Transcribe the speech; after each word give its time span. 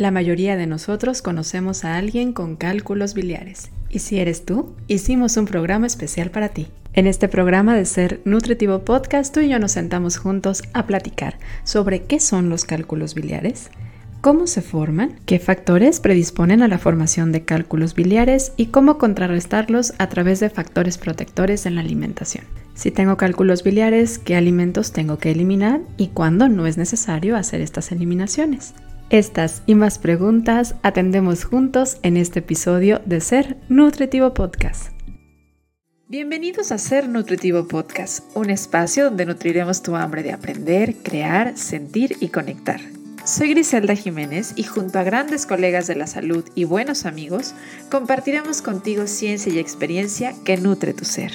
La 0.00 0.10
mayoría 0.10 0.56
de 0.56 0.66
nosotros 0.66 1.20
conocemos 1.20 1.84
a 1.84 1.98
alguien 1.98 2.32
con 2.32 2.56
cálculos 2.56 3.12
biliares. 3.12 3.68
Y 3.90 3.98
si 3.98 4.18
eres 4.18 4.46
tú, 4.46 4.74
hicimos 4.88 5.36
un 5.36 5.44
programa 5.44 5.86
especial 5.86 6.30
para 6.30 6.48
ti. 6.48 6.68
En 6.94 7.06
este 7.06 7.28
programa 7.28 7.76
de 7.76 7.84
Ser 7.84 8.22
Nutritivo 8.24 8.78
Podcast, 8.78 9.34
tú 9.34 9.40
y 9.40 9.50
yo 9.50 9.58
nos 9.58 9.72
sentamos 9.72 10.16
juntos 10.16 10.62
a 10.72 10.86
platicar 10.86 11.38
sobre 11.64 12.04
qué 12.04 12.18
son 12.18 12.48
los 12.48 12.64
cálculos 12.64 13.14
biliares, 13.14 13.68
cómo 14.22 14.46
se 14.46 14.62
forman, 14.62 15.18
qué 15.26 15.38
factores 15.38 16.00
predisponen 16.00 16.62
a 16.62 16.68
la 16.68 16.78
formación 16.78 17.30
de 17.30 17.44
cálculos 17.44 17.94
biliares 17.94 18.52
y 18.56 18.68
cómo 18.68 18.96
contrarrestarlos 18.96 19.92
a 19.98 20.08
través 20.08 20.40
de 20.40 20.48
factores 20.48 20.96
protectores 20.96 21.66
en 21.66 21.74
la 21.74 21.82
alimentación. 21.82 22.46
Si 22.72 22.90
tengo 22.90 23.18
cálculos 23.18 23.62
biliares, 23.64 24.18
qué 24.18 24.34
alimentos 24.34 24.92
tengo 24.92 25.18
que 25.18 25.32
eliminar 25.32 25.82
y 25.98 26.06
cuándo 26.08 26.48
no 26.48 26.66
es 26.66 26.78
necesario 26.78 27.36
hacer 27.36 27.60
estas 27.60 27.92
eliminaciones. 27.92 28.72
Estas 29.10 29.64
y 29.66 29.74
más 29.74 29.98
preguntas 29.98 30.76
atendemos 30.82 31.42
juntos 31.42 31.98
en 32.04 32.16
este 32.16 32.38
episodio 32.38 33.00
de 33.06 33.20
Ser 33.20 33.56
Nutritivo 33.68 34.34
Podcast. 34.34 34.92
Bienvenidos 36.06 36.70
a 36.70 36.78
Ser 36.78 37.08
Nutritivo 37.08 37.66
Podcast, 37.66 38.24
un 38.36 38.50
espacio 38.50 39.06
donde 39.06 39.26
nutriremos 39.26 39.82
tu 39.82 39.96
hambre 39.96 40.22
de 40.22 40.30
aprender, 40.30 40.94
crear, 41.02 41.58
sentir 41.58 42.18
y 42.20 42.28
conectar. 42.28 42.80
Soy 43.24 43.48
Griselda 43.50 43.96
Jiménez 43.96 44.52
y 44.54 44.62
junto 44.62 45.00
a 45.00 45.02
grandes 45.02 45.44
colegas 45.44 45.88
de 45.88 45.96
la 45.96 46.06
salud 46.06 46.44
y 46.54 46.62
buenos 46.62 47.04
amigos, 47.04 47.56
compartiremos 47.90 48.62
contigo 48.62 49.08
ciencia 49.08 49.52
y 49.52 49.58
experiencia 49.58 50.34
que 50.44 50.56
nutre 50.56 50.94
tu 50.94 51.04
ser. 51.04 51.32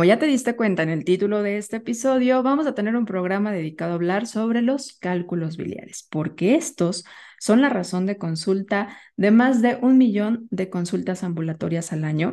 Como 0.00 0.08
ya 0.08 0.18
te 0.18 0.24
diste 0.24 0.56
cuenta 0.56 0.82
en 0.82 0.88
el 0.88 1.04
título 1.04 1.42
de 1.42 1.58
este 1.58 1.76
episodio, 1.76 2.42
vamos 2.42 2.66
a 2.66 2.74
tener 2.74 2.96
un 2.96 3.04
programa 3.04 3.52
dedicado 3.52 3.92
a 3.92 3.94
hablar 3.96 4.26
sobre 4.26 4.62
los 4.62 4.94
cálculos 4.94 5.58
biliares, 5.58 6.08
porque 6.10 6.54
estos 6.54 7.04
son 7.38 7.60
la 7.60 7.68
razón 7.68 8.06
de 8.06 8.16
consulta 8.16 8.96
de 9.18 9.30
más 9.30 9.60
de 9.60 9.76
un 9.82 9.98
millón 9.98 10.48
de 10.50 10.70
consultas 10.70 11.22
ambulatorias 11.22 11.92
al 11.92 12.04
año 12.04 12.32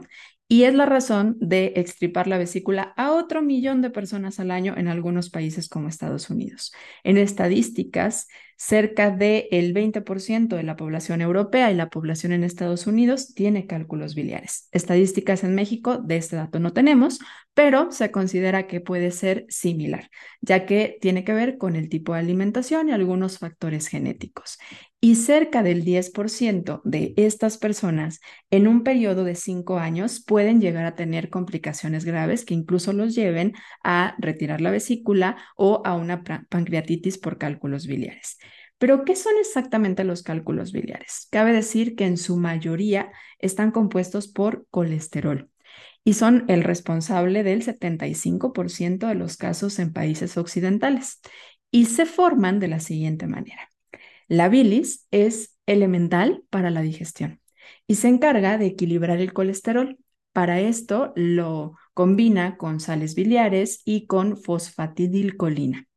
y 0.50 0.64
es 0.64 0.74
la 0.74 0.86
razón 0.86 1.36
de 1.40 1.74
extripar 1.76 2.28
la 2.28 2.38
vesícula 2.38 2.94
a 2.96 3.12
otro 3.12 3.42
millón 3.42 3.82
de 3.82 3.90
personas 3.90 4.40
al 4.40 4.52
año 4.52 4.76
en 4.78 4.88
algunos 4.88 5.30
países 5.30 5.68
como 5.68 5.90
Estados 5.90 6.30
Unidos. 6.30 6.72
En 7.04 7.18
estadísticas, 7.18 8.28
cerca 8.56 9.12
del 9.12 9.74
20% 9.74 10.56
de 10.56 10.64
la 10.64 10.76
población 10.78 11.22
europea 11.22 11.70
y 11.70 11.76
la 11.76 11.90
población 11.90 12.32
en 12.32 12.44
Estados 12.44 12.88
Unidos 12.88 13.34
tiene 13.36 13.68
cálculos 13.68 14.16
biliares. 14.16 14.70
Estadísticas 14.72 15.44
en 15.44 15.54
México 15.54 15.98
de 15.98 16.18
este 16.18 16.38
dato 16.38 16.60
no 16.60 16.72
tenemos, 16.74 17.20
pero 17.54 17.92
se 17.92 18.10
considera 18.12 18.68
que 18.68 18.80
puede 18.80 19.12
ser 19.12 19.46
similar, 19.50 20.10
ya 20.42 20.66
que 20.66 20.98
tiene 21.02 21.24
que 21.24 21.34
ver 21.34 21.58
con 21.58 21.76
el 21.76 21.90
tipo 21.90 22.14
de 22.14 22.20
alimentación 22.20 22.90
y 22.90 22.94
algunos 22.94 23.38
factores 23.38 23.88
genéticos 23.88 24.58
y 25.00 25.16
cerca 25.16 25.62
del 25.62 25.84
10% 25.84 26.82
de 26.84 27.14
estas 27.18 27.58
personas 27.58 28.20
en 28.50 28.68
un 28.68 28.84
periodo 28.84 29.24
de 29.24 29.36
cinco 29.36 29.78
años 29.78 30.24
pueden 30.24 30.60
llegar 30.60 30.86
a 30.86 30.96
tener 30.96 31.30
complicaciones 31.30 32.04
graves 32.04 32.46
que 32.46 32.56
incluso 32.56 32.94
los 32.94 33.14
lleven 33.14 33.54
a 33.84 34.16
retirar 34.18 34.60
la 34.62 34.72
vesícula 34.72 35.38
o 35.56 35.82
a 35.86 35.96
una 35.96 36.24
pancreatitis 36.50 37.18
por 37.20 37.38
cálculos 37.38 37.86
biliares. 37.86 38.38
Pero, 38.80 39.06
¿qué 39.06 39.16
son 39.16 39.34
exactamente 39.40 40.04
los 40.04 40.24
cálculos 40.24 40.72
biliares? 40.72 41.28
Cabe 41.32 41.52
decir 41.52 41.96
que 41.96 42.06
en 42.06 42.18
su 42.18 42.38
mayoría 42.38 43.12
están 43.40 43.72
compuestos 43.72 44.28
por 44.28 44.68
colesterol 44.70 45.50
y 46.04 46.14
son 46.14 46.46
el 46.48 46.64
responsable 46.64 47.44
del 47.44 47.64
75% 47.64 49.08
de 49.08 49.16
los 49.16 49.36
casos 49.38 49.80
en 49.80 49.94
países 49.94 50.38
occidentales 50.38 51.20
y 51.72 51.86
se 51.86 52.06
forman 52.06 52.60
de 52.60 52.68
la 52.68 52.80
siguiente 52.80 53.28
manera. 53.28 53.70
La 54.28 54.50
bilis 54.50 55.08
es 55.12 55.58
elemental 55.66 56.44
para 56.50 56.70
la 56.70 56.82
digestión 56.82 57.42
y 57.88 57.96
se 57.96 58.08
encarga 58.10 58.58
de 58.58 58.68
equilibrar 58.68 59.20
el 59.20 59.34
colesterol. 59.34 59.98
Para 60.34 60.60
esto 60.60 61.14
lo 61.16 61.76
combina 61.94 62.58
con 62.58 62.80
sales 62.80 63.16
biliares 63.16 63.82
y 63.86 64.06
con 64.06 64.38
fosfatidilcolina. 64.38 65.88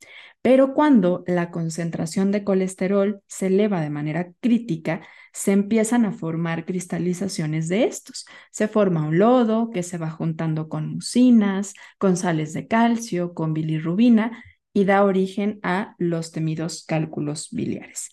Pero 0.43 0.73
cuando 0.73 1.23
la 1.27 1.51
concentración 1.51 2.33
de 2.33 2.45
colesterol 2.45 3.21
se 3.27 3.49
eleva 3.49 3.83
de 3.83 3.91
manera 3.91 4.33
crítica, 4.41 5.03
se 5.35 5.53
empiezan 5.53 6.07
a 6.07 6.13
formar 6.13 6.65
cristalizaciones 6.65 7.69
de 7.69 7.85
estos. 7.85 8.25
Se 8.51 8.67
forma 8.67 9.07
un 9.07 9.19
lodo 9.19 9.69
que 9.71 9.83
se 9.83 9.99
va 9.99 10.11
juntando 10.11 10.69
con 10.69 10.95
mucinas, 10.95 11.75
con 11.99 12.17
sales 12.17 12.55
de 12.55 12.67
calcio, 12.67 13.35
con 13.35 13.53
bilirrubina 13.53 14.45
y 14.73 14.85
da 14.85 15.05
origen 15.05 15.59
a 15.63 15.95
los 15.99 16.33
temidos 16.33 16.85
cálculos 16.87 17.49
biliares. 17.51 18.11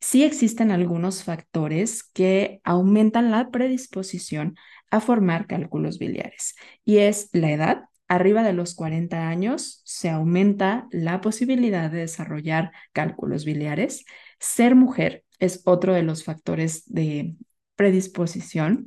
Sí 0.00 0.24
existen 0.24 0.70
algunos 0.70 1.24
factores 1.24 2.02
que 2.02 2.60
aumentan 2.64 3.30
la 3.30 3.50
predisposición 3.50 4.56
a 4.90 5.00
formar 5.00 5.46
cálculos 5.46 5.98
biliares 5.98 6.54
y 6.84 6.98
es 6.98 7.28
la 7.32 7.50
edad. 7.50 7.84
Arriba 8.08 8.42
de 8.42 8.54
los 8.54 8.74
40 8.74 9.28
años 9.28 9.82
se 9.84 10.08
aumenta 10.08 10.88
la 10.90 11.20
posibilidad 11.20 11.90
de 11.90 11.98
desarrollar 11.98 12.72
cálculos 12.92 13.44
biliares. 13.44 14.04
Ser 14.40 14.74
mujer 14.74 15.24
es 15.38 15.62
otro 15.64 15.92
de 15.94 16.02
los 16.02 16.24
factores 16.24 16.82
de 16.86 17.36
predisposición. 17.76 18.86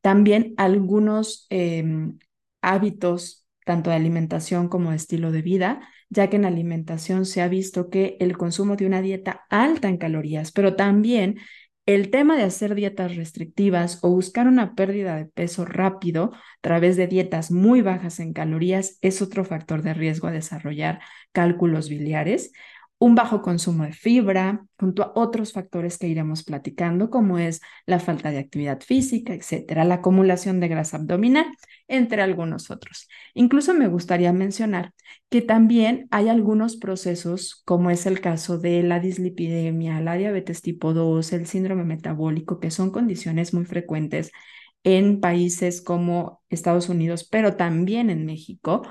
También 0.00 0.54
algunos 0.56 1.46
em, 1.50 2.18
hábitos, 2.62 3.46
tanto 3.64 3.90
de 3.90 3.96
alimentación 3.96 4.68
como 4.68 4.90
de 4.90 4.96
estilo 4.96 5.32
de 5.32 5.42
vida, 5.42 5.80
ya 6.08 6.28
que 6.30 6.36
en 6.36 6.44
alimentación 6.44 7.26
se 7.26 7.42
ha 7.42 7.48
visto 7.48 7.90
que 7.90 8.16
el 8.20 8.36
consumo 8.36 8.76
de 8.76 8.86
una 8.86 9.02
dieta 9.02 9.46
alta 9.50 9.88
en 9.88 9.96
calorías, 9.98 10.52
pero 10.52 10.76
también 10.76 11.38
el 11.86 12.10
tema 12.10 12.36
de 12.36 12.42
hacer 12.42 12.74
dietas 12.74 13.14
restrictivas 13.16 14.00
o 14.02 14.10
buscar 14.10 14.48
una 14.48 14.74
pérdida 14.74 15.16
de 15.16 15.26
peso 15.26 15.64
rápido 15.64 16.32
a 16.34 16.40
través 16.60 16.96
de 16.96 17.06
dietas 17.06 17.50
muy 17.52 17.80
bajas 17.80 18.18
en 18.18 18.32
calorías 18.32 18.98
es 19.02 19.22
otro 19.22 19.44
factor 19.44 19.82
de 19.82 19.94
riesgo 19.94 20.26
a 20.26 20.32
desarrollar 20.32 21.00
cálculos 21.32 21.88
biliares 21.88 22.52
un 22.98 23.14
bajo 23.14 23.42
consumo 23.42 23.84
de 23.84 23.92
fibra, 23.92 24.64
junto 24.78 25.02
a 25.02 25.12
otros 25.14 25.52
factores 25.52 25.98
que 25.98 26.08
iremos 26.08 26.44
platicando, 26.44 27.10
como 27.10 27.38
es 27.38 27.60
la 27.84 28.00
falta 28.00 28.30
de 28.30 28.38
actividad 28.38 28.80
física, 28.80 29.34
etcétera, 29.34 29.84
la 29.84 29.96
acumulación 29.96 30.60
de 30.60 30.68
grasa 30.68 30.96
abdominal, 30.96 31.46
entre 31.88 32.22
algunos 32.22 32.70
otros. 32.70 33.08
Incluso 33.34 33.74
me 33.74 33.88
gustaría 33.88 34.32
mencionar 34.32 34.92
que 35.28 35.42
también 35.42 36.08
hay 36.10 36.28
algunos 36.28 36.76
procesos, 36.76 37.62
como 37.66 37.90
es 37.90 38.06
el 38.06 38.20
caso 38.20 38.58
de 38.58 38.82
la 38.82 38.98
dislipidemia, 39.00 40.00
la 40.00 40.14
diabetes 40.14 40.62
tipo 40.62 40.94
2, 40.94 41.32
el 41.32 41.46
síndrome 41.46 41.84
metabólico, 41.84 42.60
que 42.60 42.70
son 42.70 42.90
condiciones 42.90 43.52
muy 43.52 43.66
frecuentes 43.66 44.32
en 44.84 45.20
países 45.20 45.82
como 45.82 46.42
Estados 46.48 46.88
Unidos, 46.88 47.28
pero 47.28 47.56
también 47.56 48.08
en 48.08 48.24
México, 48.24 48.82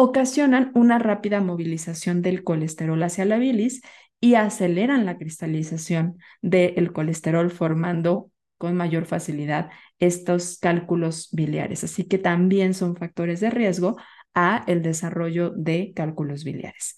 ocasionan 0.00 0.70
una 0.74 0.98
rápida 1.00 1.40
movilización 1.40 2.22
del 2.22 2.44
colesterol 2.44 3.02
hacia 3.02 3.24
la 3.24 3.36
bilis 3.38 3.82
y 4.20 4.34
aceleran 4.34 5.04
la 5.04 5.18
cristalización 5.18 6.18
del 6.40 6.92
colesterol 6.92 7.50
formando 7.50 8.30
con 8.58 8.76
mayor 8.76 9.06
facilidad 9.06 9.70
estos 9.98 10.58
cálculos 10.58 11.30
biliares. 11.32 11.82
Así 11.82 12.04
que 12.04 12.18
también 12.18 12.74
son 12.74 12.96
factores 12.96 13.40
de 13.40 13.50
riesgo 13.50 13.96
a 14.34 14.62
el 14.68 14.82
desarrollo 14.82 15.50
de 15.50 15.92
cálculos 15.96 16.44
biliares. 16.44 16.96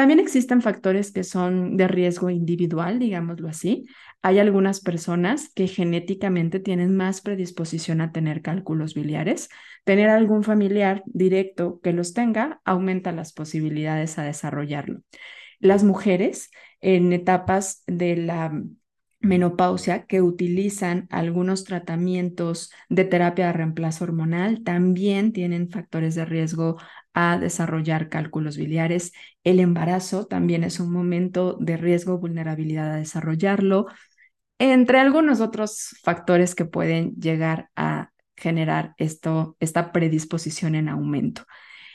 También 0.00 0.18
existen 0.18 0.62
factores 0.62 1.12
que 1.12 1.24
son 1.24 1.76
de 1.76 1.86
riesgo 1.86 2.30
individual, 2.30 2.98
digámoslo 2.98 3.48
así. 3.48 3.84
Hay 4.22 4.38
algunas 4.38 4.80
personas 4.80 5.52
que 5.54 5.68
genéticamente 5.68 6.58
tienen 6.58 6.96
más 6.96 7.20
predisposición 7.20 8.00
a 8.00 8.10
tener 8.10 8.40
cálculos 8.40 8.94
biliares. 8.94 9.50
Tener 9.84 10.08
algún 10.08 10.42
familiar 10.42 11.02
directo 11.04 11.80
que 11.82 11.92
los 11.92 12.14
tenga 12.14 12.62
aumenta 12.64 13.12
las 13.12 13.34
posibilidades 13.34 14.18
a 14.18 14.22
desarrollarlo. 14.22 15.02
Las 15.58 15.84
mujeres 15.84 16.50
en 16.80 17.12
etapas 17.12 17.82
de 17.86 18.16
la 18.16 18.58
menopausia 19.20 20.06
que 20.06 20.22
utilizan 20.22 21.08
algunos 21.10 21.64
tratamientos 21.64 22.72
de 22.88 23.04
terapia 23.04 23.48
de 23.48 23.52
reemplazo 23.52 24.04
hormonal 24.04 24.64
también 24.64 25.34
tienen 25.34 25.70
factores 25.70 26.14
de 26.14 26.24
riesgo 26.24 26.78
a 27.14 27.38
desarrollar 27.38 28.08
cálculos 28.08 28.56
biliares. 28.56 29.12
El 29.44 29.60
embarazo 29.60 30.26
también 30.26 30.64
es 30.64 30.80
un 30.80 30.92
momento 30.92 31.56
de 31.60 31.76
riesgo, 31.76 32.18
vulnerabilidad 32.18 32.92
a 32.92 32.96
desarrollarlo, 32.96 33.86
entre 34.58 34.98
algunos 34.98 35.40
otros 35.40 35.96
factores 36.02 36.54
que 36.54 36.66
pueden 36.66 37.14
llegar 37.16 37.70
a 37.76 38.10
generar 38.36 38.94
esto, 38.98 39.56
esta 39.60 39.92
predisposición 39.92 40.74
en 40.74 40.88
aumento. 40.88 41.44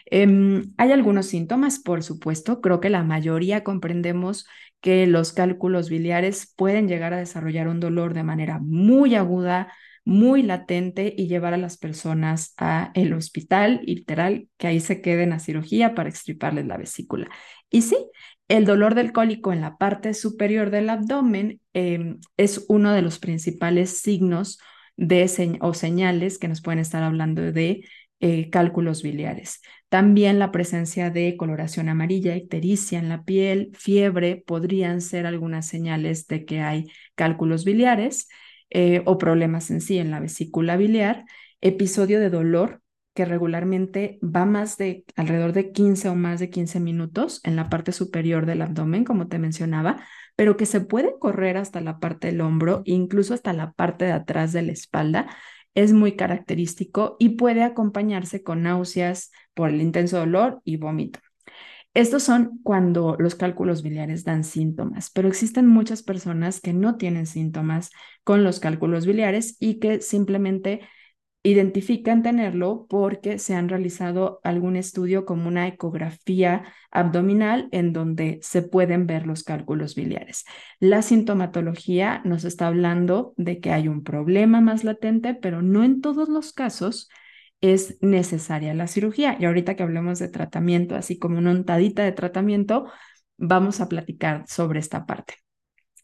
Em, 0.06 0.74
hay 0.78 0.92
algunos 0.92 1.28
síntomas, 1.28 1.80
por 1.80 2.04
supuesto, 2.04 2.62
creo 2.62 2.80
que 2.80 2.90
la 2.90 3.04
mayoría 3.04 3.64
comprendemos 3.64 4.48
que 4.82 5.08
los 5.08 5.34
cálculos 5.34 5.90
biliares 5.90 6.54
pueden 6.56 6.88
llegar 6.88 7.14
a 7.14 7.18
desarrollar 7.18 7.68
un 7.68 7.80
dolor 7.80 8.14
de 8.14 8.24
manera 8.24 8.60
muy 8.60 9.16
aguda, 9.16 9.74
muy 10.06 10.44
latente 10.44 11.13
y 11.18 11.28
llevar 11.28 11.54
a 11.56 11.57
las 11.57 11.78
personas 11.78 12.54
a 12.57 12.92
el 12.94 13.13
hospital 13.13 13.81
literal 13.84 14.48
que 14.57 14.68
ahí 14.68 14.80
se 14.80 15.02
queden 15.02 15.34
a 15.34 15.40
cirugía 15.40 15.96
para 15.96 16.10
extriparles 16.10 16.68
la 16.68 16.78
vesícula. 16.78 17.30
Y 17.72 17.81
sí, 17.81 17.98
el 18.48 18.66
dolor 18.66 18.94
del 18.94 19.12
cólico 19.12 19.52
en 19.52 19.62
la 19.62 19.78
parte 19.78 20.13
superior 20.13 20.69
del 20.69 20.90
abdomen 20.90 21.60
em, 21.74 22.19
es 22.38 22.66
uno 22.69 22.94
de 22.94 23.02
los 23.02 23.19
principales 23.19 24.00
signos 24.02 24.60
de 24.96 25.57
o 25.62 25.74
señales 25.74 26.38
que 26.38 26.48
nos 26.48 26.62
pueden 26.62 26.80
estar 26.80 27.04
hablando 27.04 27.42
de 27.52 27.84
eh, 28.19 28.50
cálculos 28.50 29.04
biliares. 29.04 29.62
También 29.90 30.40
la 30.40 30.52
presencia 30.52 31.10
de 31.10 31.36
coloración 31.38 31.90
amarilla, 31.90 32.36
ictericia 32.36 33.00
en 33.00 33.10
la 33.10 33.24
piel, 33.24 33.72
fiebre, 33.74 34.44
podrían 34.46 35.02
ser 35.02 35.25
algunas 35.25 35.68
señales 35.68 36.28
de 36.28 36.46
que 36.46 36.62
hay 36.62 36.86
cálculos 37.16 37.66
biliares 37.66 38.28
eh, 38.70 39.02
o 39.06 39.18
problemas 39.18 39.72
en 39.72 39.82
sí 39.82 39.98
en 39.98 40.12
la 40.12 40.20
vesícula 40.20 40.78
biliar. 40.78 41.26
Episodio 41.62 42.20
de 42.20 42.30
dolor 42.30 42.82
que 43.14 43.26
regularmente 43.26 44.20
va 44.22 44.46
más 44.46 44.78
de 44.78 45.06
alrededor 45.16 45.54
de 45.54 45.72
15 45.72 46.10
o 46.10 46.16
más 46.16 46.40
de 46.40 46.50
15 46.50 46.80
minutos 46.82 47.40
en 47.44 47.56
la 47.56 47.70
parte 47.70 47.94
superior 47.94 48.46
del 48.46 48.62
abdomen, 48.62 49.06
como 49.06 49.28
te 49.28 49.40
mencionaba, 49.40 50.04
pero 50.36 50.58
que 50.58 50.66
se 50.66 50.82
puede 50.82 51.18
correr 51.18 51.56
hasta 51.56 51.80
la 51.80 52.00
parte 52.00 52.28
del 52.28 52.42
hombro, 52.42 52.82
incluso 52.84 53.34
hasta 53.34 53.54
la 53.54 53.72
parte 53.72 54.06
de 54.06 54.12
atrás 54.12 54.52
de 54.52 54.64
la 54.64 54.74
espalda 54.74 55.28
es 55.76 55.94
muy 55.94 56.16
característico 56.16 57.18
y 57.20 57.30
puede 57.30 57.64
acompañarse 57.64 58.44
con 58.44 58.64
náuseas 58.64 59.32
por 59.54 59.70
el 59.70 59.82
intenso 59.82 60.18
dolor 60.18 60.62
y 60.64 60.78
vómito. 60.78 61.20
Estos 61.95 62.24
son 62.24 62.59
cuando 62.62 63.15
los 63.19 63.36
cálculos 63.36 63.81
biliares 63.81 64.25
dan 64.25 64.44
síntomas, 64.44 65.09
pero 65.09 65.30
existen 65.30 65.65
muchas 65.65 66.03
personas 66.03 66.59
que 66.59 66.74
no 66.74 66.97
tienen 66.97 67.25
síntomas 67.25 67.89
con 68.25 68.44
los 68.44 68.59
cálculos 68.59 69.06
biliares 69.06 69.56
y 69.62 69.80
que 69.80 70.01
simplemente 70.01 70.81
identifican 71.42 72.21
tenerlo 72.21 72.86
porque 72.89 73.39
se 73.39 73.56
han 73.56 73.69
realizado 73.69 74.42
algún 74.44 74.75
estudio 74.75 75.25
como 75.25 75.47
una 75.47 75.69
ecografía 75.69 76.65
abdominal 76.92 77.69
en 77.71 77.94
donde 77.94 78.39
se 78.42 78.62
pueden 78.62 79.07
ver 79.07 79.25
los 79.25 79.44
cálculos 79.44 79.95
biliares. 79.95 80.44
La 80.81 81.01
sintomatología 81.01 82.21
nos 82.25 82.44
está 82.44 82.68
hablando 82.68 83.33
de 83.38 83.62
que 83.62 83.71
hay 83.71 83.88
un 83.88 84.03
problema 84.03 84.59
más 84.59 84.83
latente, 84.83 85.33
pero 85.33 85.62
no 85.62 85.86
en 85.86 86.01
todos 86.01 86.27
los 86.27 86.51
casos 86.51 87.07
es 87.74 87.98
necesaria 88.02 88.74
la 88.74 88.88
cirugía. 88.88 89.38
Y 89.40 89.46
ahorita 89.46 89.76
que 89.76 89.84
hablemos 89.84 90.20
de 90.20 90.28
tratamiento, 90.30 90.96
así 90.96 91.18
como 91.20 91.38
una 91.38 91.52
untadita 91.52 92.04
de 92.04 92.12
tratamiento, 92.12 92.86
vamos 93.38 93.82
a 93.82 93.90
platicar 93.90 94.46
sobre 94.48 94.80
esta 94.80 95.06
parte. 95.06 95.36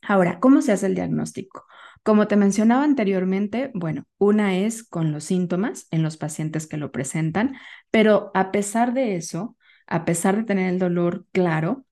Ahora, 0.02 0.40
¿cómo 0.40 0.62
se 0.62 0.72
hace 0.72 0.88
el 0.88 0.96
diagnóstico? 0.96 1.66
Como 2.04 2.28
te 2.28 2.36
mencionaba 2.36 2.84
anteriormente, 2.84 3.72
bueno, 3.75 4.06
una 4.18 4.58
es 4.58 4.84
con 4.84 5.12
los 5.12 5.25
síntomas 5.25 5.88
en 5.92 6.02
los 6.02 6.18
pacientes 6.18 6.66
que 6.66 6.78
lo 6.78 6.92
presentan, 6.92 7.56
pero 7.92 8.31
a 8.34 8.52
pesar 8.52 8.94
de 8.94 9.16
eso, 9.16 9.56
a 9.86 10.04
pesar 10.06 10.38
de 10.38 10.44
tener 10.44 10.69
el 10.69 10.80
dolor 10.80 11.28
claro, 11.31 11.86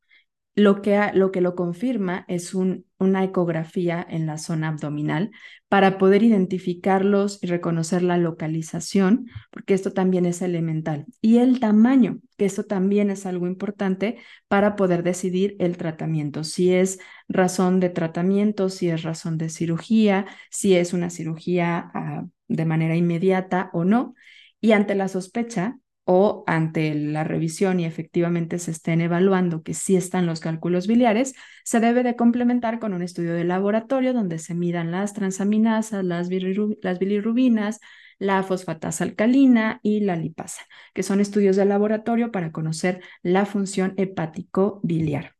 lo 0.59 0.81
que, 0.81 0.99
lo, 1.13 1.31
que 1.31 1.41
lo 1.41 1.55
confirma 1.55 2.25
es 2.27 2.53
una 2.53 3.23
ecografía 3.23 4.05
en 4.07 4.25
la 4.25 4.37
zona 4.37 4.67
abdominal 4.67 5.31
para 5.67 5.97
poder 5.97 6.23
identificarlos 6.23 7.39
y 7.41 7.47
reconocer 7.47 8.03
la 8.03 8.17
localización, 8.17 9.27
porque 9.51 9.73
esto 9.73 9.93
también 9.93 10.25
es 10.25 10.41
elemental. 10.41 11.05
Y 11.21 11.37
el 11.37 11.59
tamaño, 11.59 12.19
que 12.37 12.45
esto 12.45 12.65
también 12.65 13.09
es 13.09 13.25
algo 13.25 13.47
importante 13.47 14.17
para 14.47 14.75
poder 14.75 15.03
decidir 15.03 15.55
el 15.59 15.77
tratamiento, 15.77 16.43
si 16.43 16.73
es 16.73 16.99
razón 17.27 17.79
de 17.79 17.89
tratamiento, 17.89 18.69
si 18.69 18.89
es 18.89 19.03
razón 19.03 19.37
de 19.37 19.49
cirugía, 19.49 20.25
si 20.49 20.75
es 20.75 20.93
una 20.93 21.09
cirugía 21.09 21.91
ah, 21.93 22.25
de 22.47 22.65
manera 22.65 22.95
inmediata 22.95 23.69
o 23.73 23.85
no. 23.85 24.15
Y 24.61 24.73
ante 24.73 24.95
la 24.95 25.07
sospecha, 25.07 25.79
o 26.11 26.43
ante 26.47 26.95
la 26.95 27.23
revisión 27.23 27.79
y 27.79 27.85
efectivamente 27.85 28.57
se 28.57 28.71
estén 28.71 28.99
evaluando 28.99 29.61
que 29.61 29.75
sí 29.75 29.95
están 29.95 30.25
los 30.25 30.39
cálculos 30.39 30.87
biliares, 30.87 31.35
se 31.63 31.79
debe 31.79 32.01
de 32.01 32.15
complementar 32.15 32.79
con 32.79 32.95
un 32.95 33.03
estudio 33.03 33.35
de 33.35 33.43
laboratorio 33.43 34.11
donde 34.11 34.39
se 34.39 34.55
midan 34.55 34.89
las 34.89 35.13
transaminasas, 35.13 36.03
las, 36.03 36.29
bilirrubinas, 36.29 37.79
la 38.17 38.41
fosfatasa 38.41 39.03
alcalina 39.03 39.81
y 39.83 39.99
la 39.99 40.15
lipasa, 40.15 40.63
que 40.95 41.03
son 41.03 41.19
estudios 41.19 41.57
de 41.57 41.65
laboratorio 41.65 42.31
para 42.31 42.51
conocer 42.51 43.01
la 43.21 43.45
función 43.45 43.93
hepático-biliar. 43.97 45.35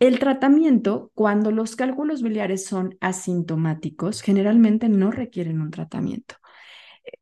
El 0.00 0.18
tratamiento, 0.18 1.12
cuando 1.14 1.52
los 1.52 1.76
cálculos 1.76 2.24
biliares 2.24 2.64
son 2.66 2.96
asintomáticos, 3.00 4.20
generalmente 4.20 4.88
no 4.88 5.12
requieren 5.12 5.60
un 5.60 5.70
tratamiento. 5.70 6.41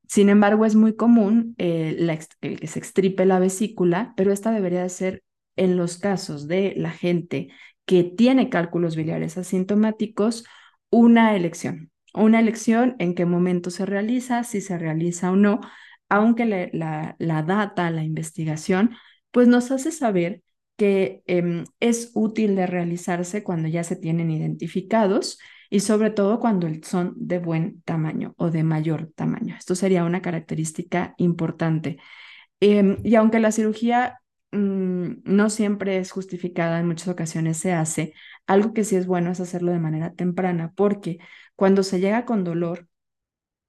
Sin 0.06 0.28
embargo, 0.28 0.64
es 0.66 0.74
muy 0.74 0.96
común 0.96 1.54
eh, 1.58 1.96
el 2.40 2.60
que 2.60 2.66
se 2.66 2.78
extripe 2.78 3.24
la 3.26 3.38
vesícula, 3.38 4.12
pero 4.16 4.32
esta 4.32 4.50
debería 4.50 4.82
de 4.82 4.88
ser 4.88 5.22
en 5.56 5.76
los 5.76 5.98
casos 5.98 6.48
de 6.48 6.74
la 6.76 6.90
gente 6.90 7.48
que 7.84 8.04
tiene 8.04 8.50
cálculos 8.50 8.96
biliares 8.96 9.38
asintomáticos 9.38 10.44
una 10.90 11.36
elección. 11.36 11.90
Una 12.12 12.40
elección 12.40 12.96
en 12.98 13.14
qué 13.14 13.24
momento 13.24 13.70
se 13.70 13.86
realiza, 13.86 14.42
si 14.44 14.60
se 14.60 14.78
realiza 14.78 15.30
o 15.30 15.36
no, 15.36 15.60
aunque 16.08 16.44
la, 16.72 17.16
data, 17.18 17.90
la 17.90 18.02
investigación, 18.02 18.96
pues 19.30 19.46
nos 19.48 19.70
hace 19.70 19.92
saber 19.92 20.42
que 20.76 21.22
em, 21.26 21.64
es 21.78 22.10
útil 22.14 22.56
de 22.56 22.66
realizarse 22.66 23.44
cuando 23.44 23.68
ya 23.68 23.84
se 23.84 23.96
tienen 23.96 24.30
identificados 24.30 25.38
y 25.70 25.80
sobre 25.80 26.10
todo 26.10 26.40
cuando 26.40 26.68
son 26.82 27.14
de 27.16 27.38
buen 27.38 27.82
tamaño 27.82 28.34
o 28.36 28.50
de 28.50 28.64
mayor 28.64 29.12
tamaño. 29.14 29.56
Esto 29.56 29.74
sería 29.76 30.04
una 30.04 30.22
característica 30.22 31.14
importante. 31.18 31.98
Em, 32.60 32.98
y 33.04 33.14
aunque 33.16 33.40
la 33.40 33.52
cirugía 33.52 34.20
mm, 34.52 35.22
no 35.24 35.50
siempre 35.50 35.98
es 35.98 36.12
justificada, 36.12 36.80
en 36.80 36.88
muchas 36.88 37.08
ocasiones 37.08 37.58
se 37.58 37.72
hace, 37.72 38.14
algo 38.46 38.74
que 38.74 38.84
sí 38.84 38.96
es 38.96 39.06
bueno 39.06 39.30
es 39.32 39.40
hacerlo 39.40 39.72
de 39.72 39.78
manera 39.80 40.14
temprana, 40.14 40.72
porque 40.76 41.18
cuando 41.56 41.82
se 41.84 42.00
llega 42.00 42.24
con 42.26 42.44
dolor, 42.44 42.88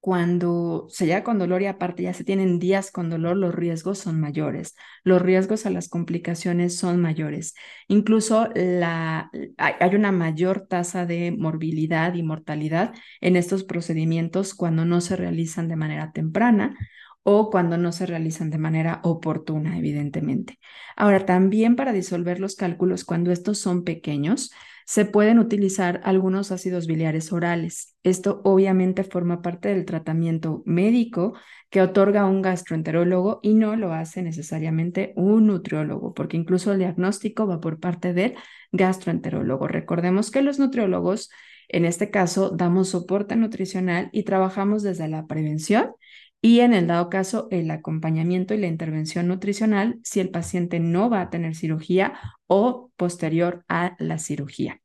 cuando 0.02 0.88
se 0.90 1.06
llega 1.06 1.22
con 1.22 1.38
dolor 1.38 1.62
y 1.62 1.66
aparte 1.66 2.02
ya 2.02 2.12
se 2.12 2.24
tienen 2.24 2.58
días 2.58 2.90
con 2.90 3.08
dolor, 3.08 3.36
los 3.36 3.54
riesgos 3.54 4.00
son 4.00 4.18
mayores, 4.18 4.74
los 5.04 5.22
riesgos 5.22 5.64
a 5.64 5.70
las 5.70 5.88
complicaciones 5.88 6.76
son 6.76 7.00
mayores. 7.00 7.54
Incluso 7.86 8.48
hay 8.52 9.94
una 9.94 10.10
mayor 10.10 10.66
tasa 10.66 11.06
de 11.06 11.30
morbilidad 11.30 12.14
y 12.14 12.24
mortalidad 12.24 12.92
en 13.20 13.36
estos 13.36 13.62
procedimientos 13.62 14.54
cuando 14.54 14.84
no 14.84 15.00
se 15.00 15.14
realizan 15.14 15.68
de 15.68 15.76
manera 15.76 16.10
temprana 16.10 16.76
o 17.22 17.48
cuando 17.48 17.78
no 17.78 17.92
se 17.92 18.04
realizan 18.04 18.50
de 18.50 18.58
manera 18.58 19.00
oportuna, 19.04 19.78
evidentemente. 19.78 20.58
Ahora, 20.96 21.24
también 21.26 21.76
para 21.76 21.92
disolver 21.92 22.40
los 22.40 22.56
cálculos, 22.56 23.04
cuando 23.04 23.30
estos 23.30 23.60
son 23.60 23.84
pequeños, 23.84 24.50
se 24.86 25.04
pueden 25.04 25.38
utilizar 25.38 26.00
algunos 26.04 26.52
ácidos 26.52 26.86
biliares 26.86 27.32
orales. 27.32 27.96
Esto 28.02 28.40
obviamente 28.44 29.04
forma 29.04 29.42
parte 29.42 29.68
del 29.68 29.84
tratamiento 29.84 30.62
médico 30.66 31.34
que 31.70 31.80
otorga 31.80 32.26
un 32.26 32.42
gastroenterólogo 32.42 33.40
y 33.42 33.54
no 33.54 33.76
lo 33.76 33.92
hace 33.92 34.22
necesariamente 34.22 35.12
un 35.16 35.46
nutriólogo, 35.46 36.14
porque 36.14 36.36
incluso 36.36 36.72
el 36.72 36.78
diagnóstico 36.78 37.46
va 37.46 37.60
por 37.60 37.80
parte 37.80 38.12
del 38.12 38.34
gastroenterólogo. 38.72 39.68
Recordemos 39.68 40.30
que 40.30 40.42
los 40.42 40.58
nutriólogos, 40.58 41.30
en 41.68 41.84
este 41.84 42.10
caso, 42.10 42.50
damos 42.50 42.90
soporte 42.90 43.36
nutricional 43.36 44.10
y 44.12 44.24
trabajamos 44.24 44.82
desde 44.82 45.08
la 45.08 45.26
prevención 45.26 45.92
y 46.42 46.60
en 46.60 46.74
el 46.74 46.88
dado 46.88 47.08
caso 47.08 47.46
el 47.52 47.70
acompañamiento 47.70 48.52
y 48.52 48.58
la 48.58 48.66
intervención 48.66 49.28
nutricional 49.28 50.00
si 50.02 50.18
el 50.20 50.30
paciente 50.30 50.80
no 50.80 51.08
va 51.08 51.22
a 51.22 51.30
tener 51.30 51.54
cirugía 51.54 52.14
o 52.48 52.90
posterior 52.96 53.64
a 53.68 53.94
la 53.98 54.18
cirugía. 54.18 54.80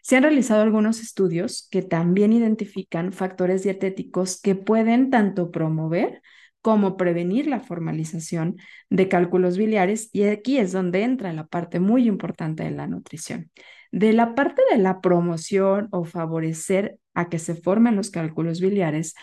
Se 0.00 0.16
han 0.16 0.22
realizado 0.22 0.62
algunos 0.62 1.00
estudios 1.00 1.68
que 1.70 1.82
también 1.82 2.32
identifican 2.32 3.12
factores 3.12 3.62
dietéticos 3.62 4.40
que 4.40 4.54
pueden 4.54 5.10
tanto 5.10 5.50
promover 5.50 6.22
como 6.62 6.96
prevenir 6.96 7.46
la 7.46 7.60
formalización 7.60 8.56
de 8.88 9.08
cálculos 9.08 9.58
biliares 9.58 10.08
y 10.12 10.24
aquí 10.24 10.58
es 10.58 10.72
donde 10.72 11.02
entra 11.02 11.32
la 11.32 11.46
parte 11.46 11.78
muy 11.78 12.08
importante 12.08 12.64
de 12.64 12.70
la 12.70 12.86
nutrición. 12.86 13.50
De 13.92 14.12
la 14.12 14.34
parte 14.34 14.62
de 14.70 14.78
la 14.78 15.00
promoción 15.00 15.88
o 15.92 16.04
favorecer 16.04 16.98
a 17.14 17.28
que 17.28 17.38
se 17.38 17.54
formen 17.54 17.96
los 17.96 18.10
cálculos 18.10 18.60
biliares, 18.60 19.14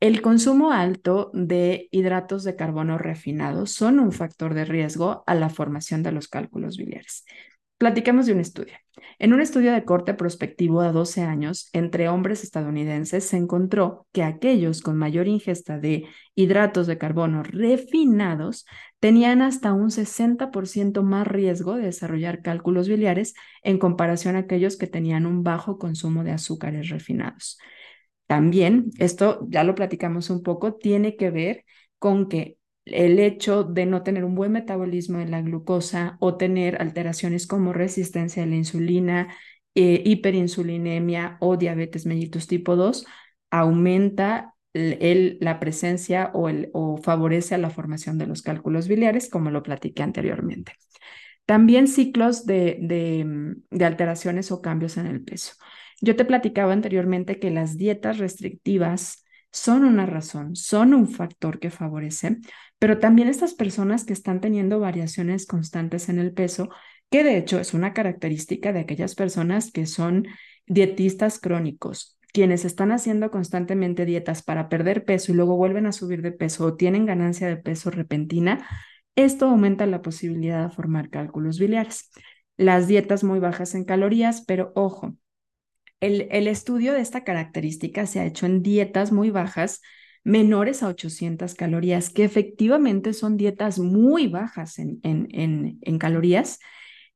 el 0.00 0.22
consumo 0.22 0.72
alto 0.72 1.30
de 1.34 1.88
hidratos 1.90 2.42
de 2.42 2.56
carbono 2.56 2.96
refinados 2.96 3.72
son 3.72 3.98
un 3.98 4.12
factor 4.12 4.54
de 4.54 4.64
riesgo 4.64 5.22
a 5.26 5.34
la 5.34 5.50
formación 5.50 6.02
de 6.02 6.10
los 6.10 6.26
cálculos 6.26 6.78
biliares. 6.78 7.26
Platiquemos 7.76 8.26
de 8.26 8.32
un 8.32 8.40
estudio. 8.40 8.74
En 9.18 9.32
un 9.32 9.40
estudio 9.40 9.72
de 9.72 9.84
corte 9.84 10.14
prospectivo 10.14 10.80
a 10.80 10.92
12 10.92 11.22
años 11.22 11.68
entre 11.72 12.08
hombres 12.08 12.44
estadounidenses 12.44 13.24
se 13.24 13.36
encontró 13.36 14.06
que 14.12 14.22
aquellos 14.22 14.80
con 14.80 14.96
mayor 14.96 15.28
ingesta 15.28 15.78
de 15.78 16.06
hidratos 16.34 16.86
de 16.86 16.98
carbono 16.98 17.42
refinados 17.42 18.66
tenían 19.00 19.42
hasta 19.42 19.72
un 19.72 19.90
60% 19.90 21.02
más 21.02 21.26
riesgo 21.26 21.76
de 21.76 21.84
desarrollar 21.84 22.42
cálculos 22.42 22.88
biliares 22.88 23.34
en 23.62 23.78
comparación 23.78 24.36
a 24.36 24.40
aquellos 24.40 24.76
que 24.76 24.86
tenían 24.86 25.26
un 25.26 25.42
bajo 25.42 25.78
consumo 25.78 26.24
de 26.24 26.32
azúcares 26.32 26.88
refinados. 26.88 27.58
También, 28.30 28.92
esto 29.00 29.44
ya 29.50 29.64
lo 29.64 29.74
platicamos 29.74 30.30
un 30.30 30.44
poco, 30.44 30.74
tiene 30.74 31.16
que 31.16 31.30
ver 31.30 31.64
con 31.98 32.28
que 32.28 32.58
el 32.84 33.18
hecho 33.18 33.64
de 33.64 33.86
no 33.86 34.04
tener 34.04 34.24
un 34.24 34.36
buen 34.36 34.52
metabolismo 34.52 35.18
de 35.18 35.26
la 35.26 35.42
glucosa 35.42 36.16
o 36.20 36.36
tener 36.36 36.80
alteraciones 36.80 37.48
como 37.48 37.72
resistencia 37.72 38.44
a 38.44 38.46
la 38.46 38.54
insulina, 38.54 39.34
eh, 39.74 40.00
hiperinsulinemia 40.06 41.38
o 41.40 41.56
diabetes 41.56 42.06
mellitus 42.06 42.46
tipo 42.46 42.76
2 42.76 43.04
aumenta 43.50 44.54
la 44.74 45.58
presencia 45.58 46.30
o, 46.32 46.98
favorece 46.98 47.56
a 47.56 47.58
la 47.58 47.70
formación 47.70 48.16
de 48.16 48.28
los 48.28 48.42
cálculos 48.42 48.86
biliares, 48.86 49.28
como 49.28 49.50
lo 49.50 49.64
platiqué 49.64 50.04
anteriormente. 50.04 50.74
También 51.46 51.88
ciclos 51.88 52.46
de, 52.46 52.78
de, 52.80 53.84
alteraciones 53.84 54.52
o 54.52 54.62
cambios 54.62 54.98
en 54.98 55.08
el 55.08 55.24
peso. 55.24 55.54
Yo 56.00 56.16
te 56.16 56.24
platicaba 56.24 56.72
anteriormente 56.72 57.38
que 57.38 57.50
las 57.50 57.76
dietas 57.76 58.18
restrictivas 58.18 59.24
son 59.52 59.84
una 59.84 60.06
razón, 60.06 60.56
son 60.56 60.94
un 60.94 61.08
factor 61.08 61.58
que 61.58 61.70
favorece, 61.70 62.38
pero 62.78 62.98
también 62.98 63.28
estas 63.28 63.54
personas 63.54 64.04
que 64.04 64.12
están 64.12 64.40
teniendo 64.40 64.80
variaciones 64.80 65.46
constantes 65.46 66.08
en 66.08 66.18
el 66.18 66.32
peso, 66.32 66.70
que 67.10 67.24
de 67.24 67.36
hecho 67.36 67.58
es 67.58 67.74
una 67.74 67.92
característica 67.92 68.72
de 68.72 68.80
aquellas 68.80 69.14
personas 69.14 69.72
que 69.72 69.86
son 69.86 70.26
dietistas 70.66 71.40
crónicos, 71.40 72.18
quienes 72.32 72.64
están 72.64 72.92
haciendo 72.92 73.30
constantemente 73.30 74.06
dietas 74.06 74.42
para 74.42 74.68
perder 74.68 75.04
peso 75.04 75.32
y 75.32 75.34
luego 75.34 75.56
vuelven 75.56 75.86
a 75.86 75.92
subir 75.92 76.22
de 76.22 76.32
peso 76.32 76.64
o 76.64 76.76
tienen 76.76 77.06
ganancia 77.06 77.48
de 77.48 77.56
peso 77.56 77.90
repentina, 77.90 78.66
esto 79.16 79.46
aumenta 79.46 79.84
la 79.86 80.00
posibilidad 80.02 80.68
de 80.68 80.74
formar 80.74 81.10
cálculos 81.10 81.58
biliares. 81.58 82.10
Las 82.56 82.86
dietas 82.86 83.24
muy 83.24 83.40
bajas 83.40 83.74
en 83.74 83.84
calorías, 83.84 84.44
pero 84.46 84.72
ojo, 84.76 85.16
el, 86.00 86.48
estudio 86.48 86.92
de 86.92 87.00
esta 87.00 87.24
característica 87.24 88.06
se 88.06 88.20
ha 88.20 88.26
hecho 88.26 88.46
en 88.46 88.62
dietas 88.62 89.12
muy 89.12 89.30
bajas, 89.30 89.80
menores 90.24 90.82
a 90.82 90.88
800 90.88 91.54
calorías, 91.54 92.10
que 92.10 92.24
efectivamente 92.24 93.12
son 93.12 93.36
dietas 93.36 93.78
muy 93.78 94.26
bajas 94.26 94.78
en, 94.78 95.98
calorías, 95.98 96.58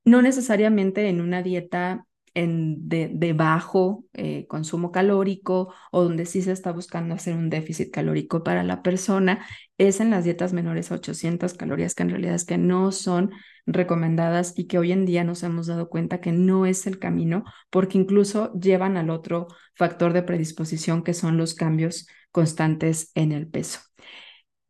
no 0.03 0.21
necesariamente 0.21 1.07
en 1.09 1.21
una 1.21 1.41
dieta 1.41 2.05
de, 2.35 3.33
bajo 3.33 4.03
eh, 4.13 4.45
consumo 4.47 4.91
calórico 4.91 5.73
o 5.91 6.03
donde 6.03 6.25
sí 6.25 6.41
se 6.41 6.51
está 6.51 6.71
buscando 6.71 7.15
hacer 7.15 7.35
un 7.35 7.49
déficit 7.49 7.91
calórico 7.91 8.43
para 8.43 8.63
la 8.63 8.81
persona, 8.83 9.45
es 9.77 9.99
en 9.99 10.09
las 10.09 10.25
dietas 10.25 10.53
menores 10.53 10.91
a 10.91 10.95
800 10.95 11.53
calorías, 11.53 11.95
que 11.95 12.03
en 12.03 12.09
realidad 12.09 12.35
es 12.35 12.45
que 12.45 12.57
no 12.57 12.91
son 12.91 13.31
recomendadas 13.65 14.53
y 14.57 14.67
que 14.67 14.77
hoy 14.77 14.91
en 14.91 15.05
día 15.05 15.23
nos 15.23 15.43
hemos 15.43 15.67
dado 15.67 15.89
cuenta 15.89 16.21
que 16.21 16.31
no 16.31 16.65
es 16.65 16.87
el 16.87 16.99
camino 16.99 17.43
porque 17.69 17.97
incluso 17.97 18.53
llevan 18.53 18.97
al 18.97 19.09
otro 19.09 19.47
factor 19.75 20.13
de 20.13 20.23
predisposición 20.23 21.03
que 21.03 21.13
son 21.13 21.37
los 21.37 21.55
cambios 21.55 22.07
constantes 22.31 23.11
en 23.15 23.31
el 23.31 23.47
peso. 23.47 23.79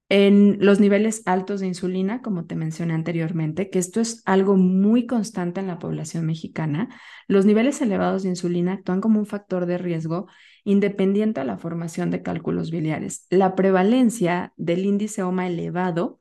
En 0.08 0.58
los 0.64 0.80
niveles 0.80 1.24
altos 1.26 1.62
de 1.62 1.68
insulina, 1.68 2.22
como 2.22 2.46
te 2.46 2.56
mencioné 2.56 2.94
anteriormente, 2.94 3.72
que 3.72 3.80
esto 3.80 4.00
es 4.00 4.22
algo 4.26 4.56
muy 4.56 5.08
constante 5.08 5.62
en 5.62 5.68
la 5.68 5.80
población 5.80 6.28
mexicana, 6.28 6.90
los 7.28 7.46
niveles 7.46 7.82
elevados 7.82 8.22
de 8.22 8.30
insulina 8.30 8.74
actúan 8.74 9.02
como 9.02 9.20
un 9.20 9.26
factor 9.26 9.66
de 9.66 9.80
riesgo 9.80 10.28
independiente 10.64 11.42
a 11.42 11.44
la 11.44 11.58
formación 11.58 12.12
de 12.12 12.22
cálculos 12.22 12.70
biliares. 12.70 13.26
La 13.32 13.56
prevalencia 13.56 14.54
del 14.58 14.86
índice 14.86 15.24
OMA 15.24 15.48
elevado 15.48 16.20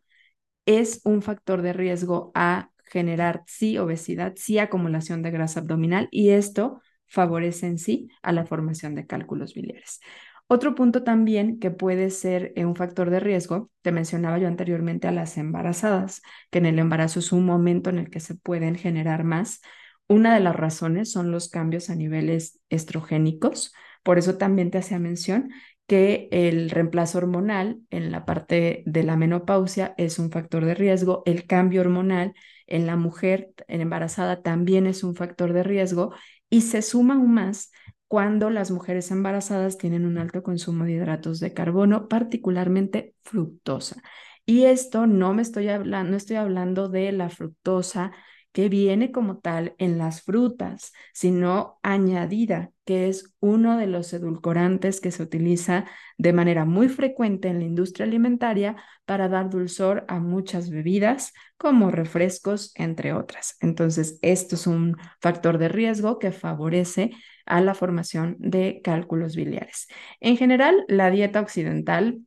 es 0.67 1.01
un 1.05 1.23
factor 1.23 1.63
de 1.63 1.73
riesgo 1.73 2.33
a 2.35 2.71
generar 2.85 3.43
sí 3.47 3.79
obesidad, 3.79 4.35
sí 4.37 4.59
acumulación 4.59 5.23
de 5.23 5.31
grasa 5.31 5.61
abdominal 5.61 6.09
y 6.11 6.31
esto 6.31 6.81
favorece 7.07 7.67
en 7.67 7.79
sí 7.79 8.09
a 8.23 8.33
la 8.33 8.47
formación 8.47 8.95
de 8.95 9.07
cálculos 9.07 9.55
biliares. 9.55 10.01
Otro 10.47 10.75
punto 10.75 11.03
también 11.03 11.59
que 11.59 11.71
puede 11.71 12.11
ser 12.11 12.53
eh, 12.55 12.67
un 12.67 12.77
factor 12.77 13.11
de 13.11 13.19
riesgo, 13.19 13.71
te 13.83 13.93
mencionaba 13.93 14.39
yo 14.39 14.47
anteriormente 14.47 15.09
a 15.09 15.13
las 15.13 15.39
embarazadas, 15.39 16.23
que 16.51 16.59
en 16.59 16.67
el 16.67 16.79
embarazo 16.79 17.21
es 17.21 17.33
un 17.33 17.47
momento 17.47 17.91
en 17.91 17.99
el 17.99 18.11
que 18.11 18.21
se 18.21 18.35
pueden 18.35 18.77
generar 18.77 19.25
más. 19.25 19.63
Una 20.07 20.35
de 20.35 20.41
las 20.41 20.55
razones 20.55 21.11
son 21.11 21.31
los 21.31 21.49
cambios 21.49 21.89
a 21.89 21.95
niveles 21.95 22.61
estrogénicos, 22.69 23.73
por 24.03 24.19
eso 24.19 24.37
también 24.37 24.71
te 24.71 24.79
hacía 24.79 24.99
mención 24.99 25.51
que 25.87 26.29
el 26.31 26.71
reemplazo 26.71 27.19
hormonal 27.19 27.81
en 27.91 28.11
la 28.11 28.25
parte 28.25 28.83
de 28.87 29.03
la 29.03 29.17
menopausia 29.17 29.95
es 29.99 30.19
un 30.19 30.31
factor 30.31 30.65
de 30.65 30.75
riesgo, 30.75 31.23
el 31.27 31.47
cambio 31.47 31.83
hormonal 31.83 32.35
en 32.67 32.87
la 32.87 32.97
mujer 32.97 33.53
embarazada 33.69 34.43
también 34.43 34.87
es 34.87 35.05
un 35.05 35.15
factor 35.15 35.53
de 35.53 35.63
riesgo 35.63 36.15
y 36.49 36.63
se 36.63 36.83
suma 36.83 37.15
aún 37.15 37.35
más 37.35 37.71
cuando 38.09 38.49
las 38.51 38.71
mujeres 38.71 39.11
embarazadas 39.11 39.77
tienen 39.77 40.07
un 40.07 40.19
alto 40.19 40.43
consumo 40.43 40.85
de 40.85 40.93
hidratos 40.93 41.41
de 41.41 41.53
carbono, 41.53 42.09
particularmente 42.09 43.15
fructosa. 43.23 44.03
Y 44.47 44.65
esto 44.65 45.07
no 45.07 45.35
me 45.35 45.43
estoy 45.43 45.69
hablando, 45.69 46.13
no 46.13 46.17
estoy 46.17 46.37
hablando 46.37 46.89
de 46.89 47.13
la 47.13 47.31
fructosa 47.31 48.13
que 48.55 48.69
viene 48.69 49.11
como 49.11 49.39
tal 49.39 49.75
en 49.79 49.99
las 49.99 50.23
frutas, 50.23 50.93
sino 51.13 51.81
añadida, 51.83 52.71
que 52.85 53.09
es 53.09 53.35
uno 53.41 53.77
de 53.77 53.89
los 53.89 54.13
edulcorantes 54.13 55.01
que 55.01 55.11
se 55.11 55.25
utiliza 55.25 55.87
de 56.19 56.33
manera 56.33 56.65
muy 56.65 56.89
frecuente 56.89 57.49
en 57.49 57.59
la 57.59 57.65
industria 57.65 58.07
alimentaria 58.07 58.77
para 59.07 59.29
dar 59.29 59.51
dulzor 59.51 60.05
a 60.07 60.21
muchas 60.21 60.71
bebidas, 60.71 61.33
como 61.57 61.91
refrescos, 61.91 62.71
entre 62.77 63.13
otras. 63.13 63.57
Entonces, 63.61 64.21
esto 64.23 64.55
es 64.55 64.69
un 64.69 64.99
factor 65.21 65.59
de 65.59 65.69
riesgo 65.69 66.21
que 66.21 66.31
favorece 66.31 67.11
a 67.47 67.61
la 67.61 67.75
formación 67.75 68.37
de 68.39 68.81
cálculos 68.85 69.35
biliares. 69.35 69.89
En 70.21 70.37
general, 70.37 70.85
la 70.87 71.11
dieta 71.11 71.41
occidental, 71.41 72.21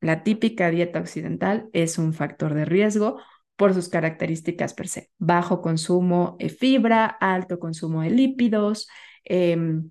la 0.00 0.22
típica 0.22 0.70
dieta 0.70 1.00
occidental, 1.00 1.68
es 1.72 1.98
un 1.98 2.12
factor 2.12 2.54
de 2.54 2.66
riesgo 2.66 3.18
por 3.56 3.74
sus 3.74 3.88
características 3.88 4.74
per 4.74 4.88
se. 4.88 5.10
Bajo 5.18 5.60
consumo 5.60 6.36
de 6.38 6.48
fibra, 6.48 7.06
alto 7.06 7.58
consumo 7.58 8.02
de 8.02 8.10
lípidos, 8.10 8.88
em, 9.24 9.90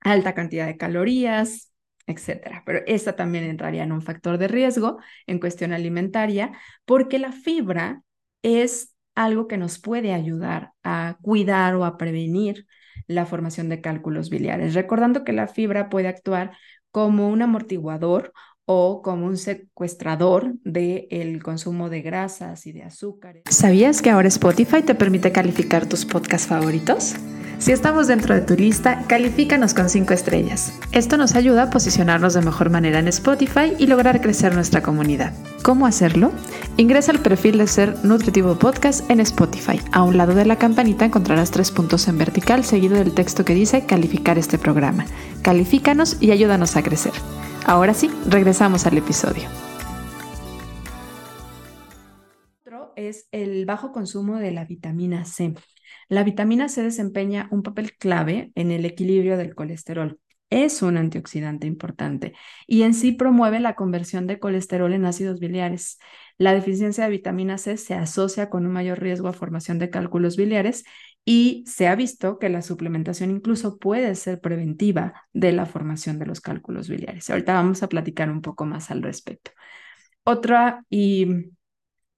alta 0.00 0.34
cantidad 0.34 0.66
de 0.66 0.76
calorías, 0.76 1.72
etcétera. 2.06 2.62
Pero 2.66 2.80
esta 2.86 3.16
también 3.16 3.44
entraría 3.44 3.82
en 3.84 3.92
un 3.92 4.02
factor 4.02 4.38
de 4.38 4.48
riesgo 4.48 4.98
en 5.26 5.38
cuestión 5.38 5.72
alimentaria, 5.72 6.52
porque 6.84 7.18
la 7.18 7.32
fibra 7.32 8.02
es 8.42 8.94
algo 9.14 9.48
que 9.48 9.58
nos 9.58 9.78
puede 9.78 10.12
ayudar 10.12 10.72
a 10.82 11.18
cuidar 11.22 11.74
o 11.74 11.84
a 11.84 11.98
prevenir 11.98 12.66
la 13.06 13.26
formación 13.26 13.68
de 13.68 13.80
cálculos 13.80 14.30
biliares, 14.30 14.74
recordando 14.74 15.24
que 15.24 15.32
la 15.32 15.48
fibra 15.48 15.88
puede 15.88 16.08
actuar 16.08 16.52
como 16.90 17.28
un 17.28 17.42
amortiguador 17.42 18.32
o 18.70 19.00
como 19.00 19.24
un 19.24 19.38
secuestrador 19.38 20.52
del 20.62 21.42
consumo 21.42 21.88
de 21.88 22.02
grasas 22.02 22.66
y 22.66 22.72
de 22.72 22.82
azúcares. 22.82 23.44
¿Sabías 23.48 24.02
que 24.02 24.10
ahora 24.10 24.28
Spotify 24.28 24.82
te 24.82 24.94
permite 24.94 25.32
calificar 25.32 25.86
tus 25.86 26.04
podcasts 26.04 26.46
favoritos? 26.46 27.14
Si 27.58 27.72
estamos 27.72 28.08
dentro 28.08 28.34
de 28.34 28.42
tu 28.42 28.54
lista, 28.54 29.04
califícanos 29.08 29.72
con 29.72 29.88
5 29.88 30.12
estrellas. 30.12 30.72
Esto 30.92 31.16
nos 31.16 31.34
ayuda 31.34 31.64
a 31.64 31.70
posicionarnos 31.70 32.34
de 32.34 32.42
mejor 32.42 32.68
manera 32.68 32.98
en 32.98 33.08
Spotify 33.08 33.72
y 33.78 33.86
lograr 33.86 34.20
crecer 34.20 34.54
nuestra 34.54 34.82
comunidad. 34.82 35.32
¿Cómo 35.62 35.86
hacerlo? 35.86 36.30
Ingresa 36.76 37.10
al 37.10 37.20
perfil 37.20 37.56
de 37.56 37.66
Ser 37.66 37.96
Nutritivo 38.04 38.58
Podcast 38.58 39.10
en 39.10 39.20
Spotify. 39.20 39.80
A 39.92 40.02
un 40.02 40.18
lado 40.18 40.34
de 40.34 40.44
la 40.44 40.56
campanita 40.56 41.06
encontrarás 41.06 41.50
tres 41.50 41.70
puntos 41.70 42.06
en 42.06 42.18
vertical 42.18 42.64
seguido 42.64 42.96
del 42.96 43.14
texto 43.14 43.46
que 43.46 43.54
dice 43.54 43.86
calificar 43.86 44.38
este 44.38 44.58
programa. 44.58 45.06
Califícanos 45.40 46.18
y 46.20 46.32
ayúdanos 46.32 46.76
a 46.76 46.82
crecer. 46.82 47.14
Ahora 47.66 47.92
sí, 47.94 48.10
regresamos 48.26 48.86
al 48.86 48.96
episodio. 48.98 49.48
Otro 52.60 52.92
es 52.96 53.28
el 53.32 53.66
bajo 53.66 53.92
consumo 53.92 54.36
de 54.36 54.52
la 54.52 54.64
vitamina 54.64 55.24
C. 55.24 55.54
La 56.08 56.24
vitamina 56.24 56.68
C 56.68 56.82
desempeña 56.82 57.48
un 57.50 57.62
papel 57.62 57.92
clave 57.96 58.52
en 58.54 58.70
el 58.70 58.84
equilibrio 58.84 59.36
del 59.36 59.54
colesterol. 59.54 60.18
Es 60.50 60.80
un 60.80 60.96
antioxidante 60.96 61.66
importante 61.66 62.32
y 62.66 62.82
en 62.82 62.94
sí 62.94 63.12
promueve 63.12 63.60
la 63.60 63.74
conversión 63.74 64.26
de 64.26 64.38
colesterol 64.38 64.94
en 64.94 65.04
ácidos 65.04 65.40
biliares. 65.40 65.98
La 66.38 66.54
deficiencia 66.54 67.04
de 67.04 67.10
vitamina 67.10 67.58
C 67.58 67.76
se 67.76 67.92
asocia 67.92 68.48
con 68.48 68.64
un 68.64 68.72
mayor 68.72 68.98
riesgo 69.00 69.28
a 69.28 69.34
formación 69.34 69.78
de 69.78 69.90
cálculos 69.90 70.38
biliares 70.38 70.84
y 71.30 71.62
se 71.66 71.88
ha 71.88 71.94
visto 71.94 72.38
que 72.38 72.48
la 72.48 72.62
suplementación 72.62 73.30
incluso 73.30 73.76
puede 73.76 74.14
ser 74.14 74.40
preventiva 74.40 75.12
de 75.34 75.52
la 75.52 75.66
formación 75.66 76.18
de 76.18 76.24
los 76.24 76.40
cálculos 76.40 76.88
biliares. 76.88 77.28
Ahorita 77.28 77.52
vamos 77.52 77.82
a 77.82 77.90
platicar 77.90 78.30
un 78.30 78.40
poco 78.40 78.64
más 78.64 78.90
al 78.90 79.02
respecto. 79.02 79.50
Otra 80.24 80.86
y 80.88 81.50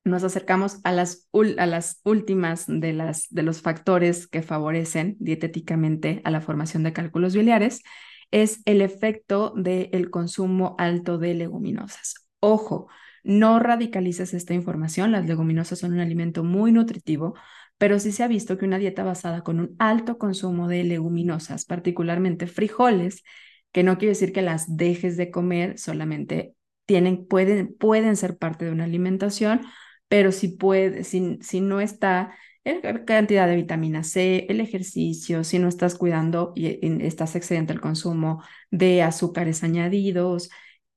nos 0.05 0.23
acercamos 0.23 0.79
a 0.85 0.93
las, 0.93 1.29
a 1.59 1.67
las 1.67 2.01
últimas 2.05 2.67
de, 2.69 2.93
las, 2.93 3.27
de 3.31 3.43
los 3.43 3.63
factores 3.63 4.29
que 4.29 4.43
favorecen 4.43 5.17
dietéticamente 5.19 6.21
a 6.23 6.31
la 6.31 6.41
formación 6.41 6.85
de 6.85 6.93
cálculos 6.93 7.35
biliares, 7.35 7.83
es 8.31 8.63
el 8.65 8.81
efecto 8.81 9.53
del 9.57 10.11
consumo 10.11 10.77
alto 10.79 11.19
de 11.19 11.35
leguminosas. 11.35 12.29
Ojo, 12.39 12.87
no 13.25 13.59
radicalices 13.59 14.35
esta 14.35 14.55
información, 14.55 15.11
las 15.11 15.27
leguminosas 15.27 15.81
son 15.81 15.95
un 15.95 15.99
alimento 15.99 16.45
muy 16.45 16.71
nutritivo, 16.71 17.35
pero 17.81 17.99
sí 17.99 18.13
se 18.13 18.23
ha 18.23 18.29
visto 18.29 18.59
que 18.59 18.67
una 18.67 18.77
dieta 18.77 19.05
basada 19.05 19.41
con 19.43 19.59
un 19.59 19.75
alto 19.79 20.19
consumo 20.19 20.69
de 20.69 20.85
leguminosas, 20.85 21.65
particularmente 21.65 22.47
frijoles, 22.47 23.25
que 23.73 23.83
no 23.83 23.97
quiere 23.97 24.11
decir 24.11 24.35
que 24.35 24.43
las 24.43 24.77
dejes 24.77 25.17
de 25.17 25.31
comer, 25.31 25.79
solamente 25.79 26.55
tienen, 26.85 27.27
pueden, 27.27 27.75
pueden 27.75 28.17
ser 28.17 28.37
parte 28.37 28.67
de 28.67 28.73
una 28.73 28.85
alimentación, 28.85 29.63
pero 30.09 30.31
si, 30.31 30.49
puede, 30.49 31.05
si, 31.05 31.39
si 31.41 31.63
no 31.63 31.81
está 31.81 32.35
la 32.67 33.07
cantidad 33.07 33.49
de 33.49 33.57
vitamina 33.57 34.05
C, 34.05 34.45
el 34.51 34.61
ejercicio, 34.61 35.43
si 35.43 35.59
no 35.59 35.67
estás 35.67 35.95
cuidando 35.95 36.53
y, 36.55 36.81
estás 37.07 37.35
excedente 37.35 37.73
el 37.73 37.81
consumo 37.81 38.43
de 38.71 39.03
azúcares 39.03 39.65
añadidos, 39.65 40.51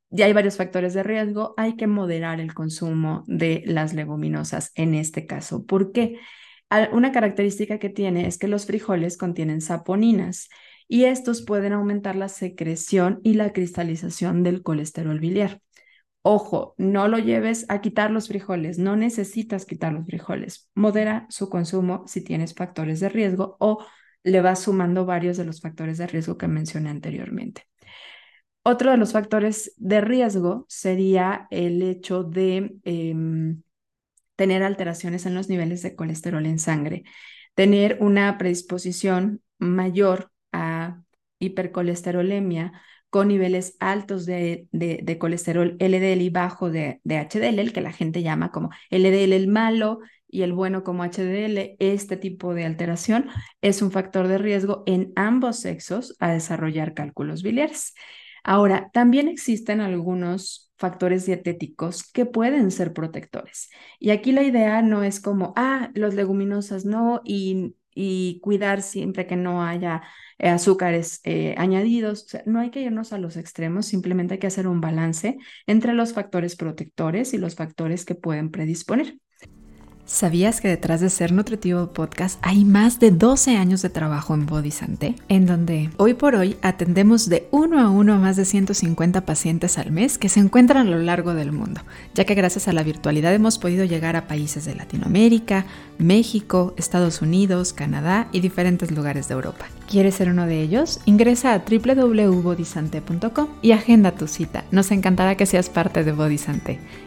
ya 0.09 0.25
hay 0.25 0.33
varios 0.33 0.57
factores 0.57 0.93
de 0.93 1.03
riesgo, 1.03 1.53
hay 1.55 1.77
que 1.77 1.87
moderar 1.87 2.41
el 2.41 2.53
consumo 2.53 3.23
de 3.27 3.63
las 3.67 3.93
leguminosas 3.93 4.73
en 4.75 4.95
este 4.95 5.25
caso. 5.25 5.65
¿Por 5.65 5.93
qué? 5.93 6.19
Una 6.91 7.11
característica 7.11 7.77
que 7.77 7.89
tiene 7.89 8.27
es 8.27 8.37
que 8.37 8.47
los 8.47 8.65
frijoles 8.65 9.17
contienen 9.17 9.61
saponinas 9.61 10.49
y 10.87 11.05
estos 11.05 11.43
pueden 11.43 11.73
aumentar 11.73 12.15
la 12.15 12.29
secreción 12.29 13.19
y 13.23 13.35
la 13.35 13.53
cristalización 13.53 14.43
del 14.43 14.63
colesterol 14.63 15.19
biliar. 15.19 15.61
Ojo, 16.23 16.73
no 16.77 17.09
lo 17.09 17.19
lleves 17.19 17.65
a 17.67 17.81
quitar 17.81 18.09
los 18.09 18.29
frijoles, 18.29 18.79
no 18.79 18.95
necesitas 18.95 19.65
quitar 19.65 19.91
los 19.91 20.05
frijoles. 20.05 20.69
Modera 20.73 21.27
su 21.29 21.49
consumo 21.49 22.05
si 22.07 22.21
tienes 22.23 22.53
factores 22.53 23.01
de 23.01 23.09
riesgo 23.09 23.57
o 23.59 23.85
le 24.23 24.39
vas 24.41 24.61
sumando 24.61 25.05
varios 25.05 25.35
de 25.35 25.45
los 25.45 25.59
factores 25.59 25.97
de 25.97 26.07
riesgo 26.07 26.37
que 26.37 26.47
mencioné 26.47 26.91
anteriormente. 26.91 27.67
Otro 28.63 28.91
de 28.91 28.97
los 28.97 29.11
factores 29.11 29.73
de 29.75 29.99
riesgo 29.99 30.65
sería 30.69 31.47
el 31.51 31.81
hecho 31.81 32.23
de 32.23 32.77
em, 32.83 33.62
tener 34.35 34.63
alteraciones 34.63 35.25
en 35.25 35.35
los 35.35 35.49
niveles 35.49 35.81
de 35.81 35.95
colesterol 35.95 36.45
en 36.45 36.59
sangre, 36.59 37.03
tener 37.55 37.97
una 38.01 38.37
predisposición 38.37 39.41
mayor 39.59 40.31
a 40.51 41.01
hipercolesterolemia 41.39 42.73
con 43.09 43.27
niveles 43.27 43.77
altos 43.79 44.25
de, 44.25 44.67
de, 44.71 45.17
colesterol 45.19 45.77
LDL 45.79 46.21
y 46.21 46.29
bajo 46.31 46.71
de, 46.71 46.99
de, 47.03 47.19
HDL, 47.19 47.59
el 47.59 47.71
que 47.71 47.81
la 47.81 47.91
gente 47.91 48.23
llama 48.23 48.51
como 48.51 48.71
LDL 48.89 49.33
el 49.33 49.47
malo 49.47 49.99
y 50.27 50.41
el 50.41 50.51
bueno 50.51 50.83
como 50.83 51.03
HDL, 51.03 51.75
este 51.77 52.17
tipo 52.17 52.55
de 52.55 52.65
alteración 52.65 53.29
es 53.61 53.83
un 53.83 53.91
factor 53.91 54.27
de 54.27 54.39
riesgo 54.39 54.81
en 54.87 55.13
ambos 55.15 55.59
sexos 55.59 56.15
a 56.19 56.31
desarrollar 56.31 56.95
cálculos 56.95 57.43
biliares. 57.43 57.93
Ahora, 58.43 58.89
también 58.93 59.27
existen 59.27 59.79
algunos 59.79 60.72
factores 60.83 61.25
dietéticos 61.25 62.03
que 62.11 62.25
pueden 62.25 62.69
ser 62.69 62.91
protectores. 62.91 63.69
Y 63.99 64.09
aquí 64.09 64.33
la 64.33 64.43
idea 64.43 64.81
no 64.81 65.01
es 65.01 65.21
como, 65.21 65.53
ah, 65.55 65.91
los 65.93 66.13
leguminosas 66.13 66.83
no, 66.83 67.21
y, 67.23 67.77
y 67.95 68.41
cuidar 68.41 68.81
siempre 68.81 69.25
que 69.25 69.37
no 69.37 69.63
haya 69.63 70.01
eh, 70.39 70.49
azúcares 70.49 71.21
eh, 71.23 71.55
añadidos. 71.57 72.27
no 72.45 72.59
hay 72.59 72.69
que 72.69 72.81
irnos 72.81 73.13
a 73.13 73.17
los 73.17 73.37
extremos, 73.37 73.85
simplemente 73.85 74.33
hay 74.33 74.39
que 74.41 74.47
hacer 74.47 74.67
un 74.67 74.81
balance 74.81 75.37
entre 75.67 75.93
los 75.93 76.11
factores 76.11 76.57
protectores 76.57 77.33
y 77.33 77.37
los 77.37 77.55
factores 77.55 78.03
que 78.03 78.15
pueden 78.15 78.51
predisponer. 78.51 79.17
¿Sabías 80.05 80.59
que 80.59 80.67
detrás 80.67 80.99
de 80.99 81.09
Ser 81.09 81.31
Nutritivo 81.31 81.87
Podcast 81.87 82.37
hay 82.41 82.65
más 82.65 82.99
de 82.99 83.11
12 83.11 83.55
años 83.55 83.81
de 83.81 83.89
trabajo 83.89 84.33
en 84.33 84.45
Body? 84.45 84.73
En 85.29 85.45
donde 85.45 85.91
hoy 85.95 86.13
por 86.13 86.35
hoy 86.35 86.57
atendemos 86.61 87.29
de 87.29 87.47
uno 87.51 87.79
a 87.79 87.89
uno 87.89 88.13
a 88.13 88.17
más 88.17 88.35
de 88.35 88.43
150 88.43 89.25
pacientes 89.25 89.77
al 89.77 89.91
mes 89.91 90.17
que 90.17 90.27
se 90.27 90.41
encuentran 90.41 90.87
a 90.87 90.89
lo 90.89 90.99
largo 90.99 91.33
del 91.33 91.53
mundo, 91.53 91.81
ya 92.15 92.25
que 92.25 92.35
gracias 92.35 92.67
a 92.67 92.73
la 92.73 92.83
virtualidad 92.83 93.33
hemos 93.33 93.59
podido 93.59 93.85
llegar 93.85 94.17
a 94.17 94.27
países 94.27 94.65
de 94.65 94.75
Latinoamérica, 94.75 95.65
México, 95.99 96.73
Estados 96.75 97.21
Unidos, 97.21 97.71
Canadá 97.71 98.27
y 98.33 98.41
diferentes 98.41 98.91
lugares 98.91 99.29
de 99.29 99.35
Europa. 99.35 99.67
¿Quieres 99.89 100.15
ser 100.15 100.29
uno 100.29 100.47
de 100.47 100.61
ellos? 100.61 100.99
Ingresa 101.05 101.53
a 101.53 101.59
www.bodysante.com 101.59 103.47
y 103.61 103.71
agenda 103.71 104.11
tu 104.11 104.27
cita. 104.27 104.65
Nos 104.71 104.91
encantará 104.91 105.35
que 105.35 105.45
seas 105.45 105.69
parte 105.69 106.03
de 106.03 106.11
Body 106.11 106.33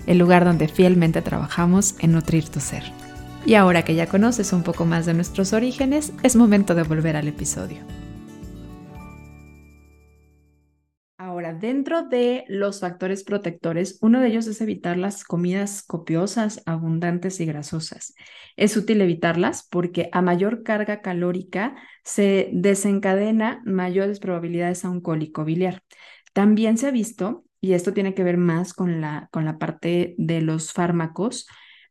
el 0.07 0.19
lugar 0.19 0.45
donde 0.45 0.69
fielmente 0.69 1.21
trabajamos 1.21 1.97
en 1.99 2.13
nutrir 2.13 2.49
tu 2.49 2.61
ser. 2.61 2.86
Y 3.47 3.55
ahora 3.55 3.85
que 3.85 3.95
ya 3.95 4.09
conoces 4.09 4.53
un 4.53 4.65
poco 4.65 4.85
más 4.87 5.07
de 5.07 5.15
nuestros 5.15 5.53
orígenes, 5.53 6.13
es 6.25 6.35
momento 6.35 6.75
de 6.75 6.83
volver 6.83 7.15
al 7.15 7.29
episodio. 7.29 7.79
Ahora, 11.17 11.55
dentro 11.55 12.03
de 12.03 12.45
los 12.49 12.81
factores 12.81 13.23
protectores, 13.23 13.99
uno 14.01 14.21
de 14.21 14.29
ellos 14.29 14.49
es 14.49 14.61
evitar 14.61 14.97
las 14.97 15.23
comidas 15.23 15.85
copiosas, 15.85 16.61
abundantes 16.67 17.39
y 17.39 17.47
grasosas. 17.47 18.15
Es 18.57 18.77
útil 18.77 19.01
evitarlas 19.01 19.69
porque 19.71 20.09
a 20.11 20.23
mayor 20.23 20.65
carga 20.65 21.01
calórica 21.01 21.77
se 22.03 22.51
desencadena 22.53 23.63
mayores 23.65 24.19
probabilidades 24.19 24.85
a 24.85 24.91
un 24.91 25.01
cólico 25.01 25.45
biliar. 25.45 25.85
También 26.33 26.79
se 26.79 26.89
ha 26.89 26.91
visto, 26.91 27.45
y 27.61 27.75
esto 27.75 27.93
tiene 27.93 28.13
que 28.13 28.25
ver 28.25 28.39
más 28.39 28.75
con 28.75 29.01
la, 29.01 29.29
con 29.31 29.45
la 29.45 29.57
parte 29.57 30.17
de 30.19 30.41
los 30.41 30.73
fármacos, 30.73 31.47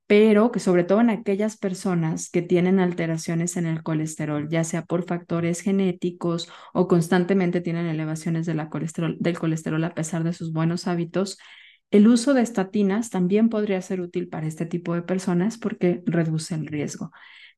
pero 0.07 0.51
que 0.51 0.59
sobre 0.59 0.83
todo 0.83 1.01
en 1.01 1.09
aquellas 1.09 1.57
personas 1.57 2.29
que 2.29 2.41
tienen 2.41 2.79
alteraciones 2.79 3.57
en 3.57 3.65
el 3.65 3.81
colesterol, 3.81 4.47
ya 4.49 4.63
sea 4.63 4.85
por 4.85 5.05
factores 5.05 5.61
genéticos 5.61 6.49
o 6.73 6.87
constantemente 6.87 7.61
tienen 7.61 7.87
elevaciones 7.87 8.45
de 8.45 8.53
la 8.53 8.69
colesterol, 8.69 9.17
del 9.19 9.39
colesterol 9.39 9.83
a 9.83 9.95
pesar 9.95 10.23
de 10.23 10.33
sus 10.33 10.53
buenos 10.53 10.87
hábitos, 10.87 11.37
el 11.91 12.07
uso 12.07 12.33
de 12.33 12.41
estatinas 12.41 13.09
también 13.09 13.49
podría 13.49 13.81
ser 13.81 14.01
útil 14.01 14.27
para 14.27 14.47
este 14.47 14.65
tipo 14.65 14.93
de 14.93 15.01
personas 15.01 15.57
porque 15.57 16.03
reduce 16.05 16.53
el 16.55 16.67
riesgo. 16.67 17.11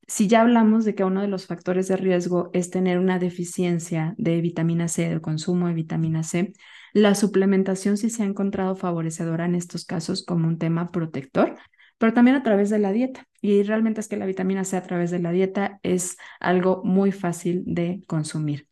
Si 0.07 0.27
ya 0.27 0.41
hablamos 0.41 0.85
de 0.85 0.95
que 0.95 1.03
uno 1.03 1.21
de 1.21 1.27
los 1.27 1.47
factores 1.47 1.89
de 1.89 1.97
riesgo 1.97 2.49
es 2.53 2.69
tener 2.69 2.97
una 2.97 3.19
deficiencia 3.19 4.15
de 4.17 4.39
vitamina 4.39 4.87
C, 4.87 5.09
del 5.09 5.21
consumo 5.21 5.67
de 5.67 5.73
vitamina 5.73 6.23
C, 6.23 6.53
la 6.93 7.13
suplementación 7.13 7.97
sí 7.97 8.09
se 8.09 8.23
ha 8.23 8.25
encontrado 8.25 8.75
favorecedora 8.75 9.45
en 9.45 9.55
estos 9.55 9.83
casos 9.85 10.23
como 10.23 10.47
un 10.47 10.57
tema 10.57 10.91
protector, 10.91 11.57
pero 11.97 12.13
también 12.13 12.37
a 12.37 12.43
través 12.43 12.69
de 12.69 12.79
la 12.79 12.91
dieta. 12.91 13.27
Y 13.41 13.63
realmente 13.63 14.01
es 14.01 14.07
que 14.07 14.17
la 14.17 14.25
vitamina 14.25 14.63
C 14.63 14.77
a 14.77 14.83
través 14.83 15.11
de 15.11 15.19
la 15.19 15.31
dieta 15.31 15.79
es 15.83 16.17
algo 16.39 16.81
muy 16.83 17.11
fácil 17.11 17.63
de 17.65 18.03
consumir. 18.07 18.67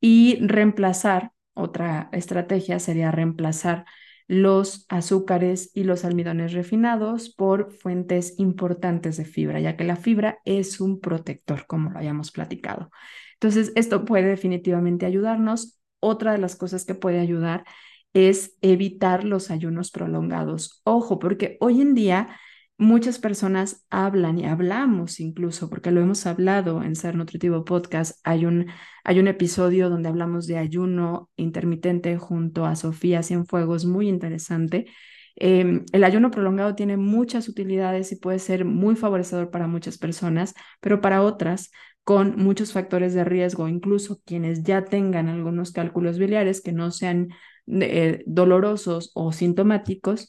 Y 0.00 0.38
reemplazar, 0.40 1.32
otra 1.54 2.08
estrategia 2.12 2.78
sería 2.78 3.10
reemplazar 3.10 3.84
los 4.26 4.86
azúcares 4.88 5.70
y 5.74 5.84
los 5.84 6.04
almidones 6.04 6.52
refinados 6.52 7.28
por 7.34 7.72
fuentes 7.72 8.34
importantes 8.38 9.16
de 9.16 9.24
fibra, 9.24 9.60
ya 9.60 9.76
que 9.76 9.84
la 9.84 9.96
fibra 9.96 10.38
es 10.44 10.80
un 10.80 11.00
protector, 11.00 11.66
como 11.66 11.90
lo 11.90 11.98
hayamos 11.98 12.30
platicado. 12.30 12.90
Entonces, 13.34 13.72
esto 13.76 14.04
puede 14.04 14.28
definitivamente 14.28 15.06
ayudarnos. 15.06 15.78
Otra 16.00 16.32
de 16.32 16.38
las 16.38 16.56
cosas 16.56 16.84
que 16.84 16.94
puede 16.94 17.20
ayudar 17.20 17.64
es 18.14 18.56
evitar 18.62 19.24
los 19.24 19.50
ayunos 19.50 19.90
prolongados. 19.90 20.80
Ojo, 20.84 21.18
porque 21.18 21.56
hoy 21.60 21.80
en 21.80 21.94
día 21.94 22.28
muchas 22.78 23.18
personas 23.18 23.84
hablan 23.90 24.38
y 24.38 24.46
hablamos 24.46 25.20
incluso, 25.20 25.70
porque 25.70 25.90
lo 25.90 26.00
hemos 26.00 26.26
hablado 26.26 26.82
en 26.82 26.96
Ser 26.96 27.14
Nutritivo 27.14 27.64
Podcast, 27.64 28.18
hay 28.24 28.46
un, 28.46 28.66
hay 29.04 29.20
un 29.20 29.28
episodio 29.28 29.90
donde 29.90 30.08
hablamos 30.08 30.46
de 30.46 30.58
ayuno 30.58 31.30
intermitente 31.36 32.16
junto 32.18 32.66
a 32.66 32.76
Sofía 32.76 33.22
Cienfuegos, 33.22 33.84
muy 33.84 34.08
interesante. 34.08 34.86
Em, 35.36 35.84
el 35.92 36.04
ayuno 36.04 36.30
prolongado 36.30 36.74
tiene 36.74 36.96
muchas 36.96 37.48
utilidades 37.48 38.12
y 38.12 38.16
puede 38.16 38.38
ser 38.38 38.64
muy 38.64 38.96
favorecedor 38.96 39.50
para 39.50 39.66
muchas 39.66 39.98
personas, 39.98 40.54
pero 40.80 41.00
para 41.00 41.22
otras 41.22 41.70
con 42.04 42.36
muchos 42.36 42.72
factores 42.72 43.14
de 43.14 43.24
riesgo, 43.24 43.66
incluso 43.66 44.20
quienes 44.24 44.62
ya 44.62 44.84
tengan 44.84 45.28
algunos 45.28 45.72
cálculos 45.72 46.18
biliares 46.18 46.60
que 46.60 46.72
no 46.72 46.90
sean 46.90 47.30
eh, 47.66 48.22
dolorosos 48.26 49.10
o 49.14 49.32
sintomáticos, 49.32 50.28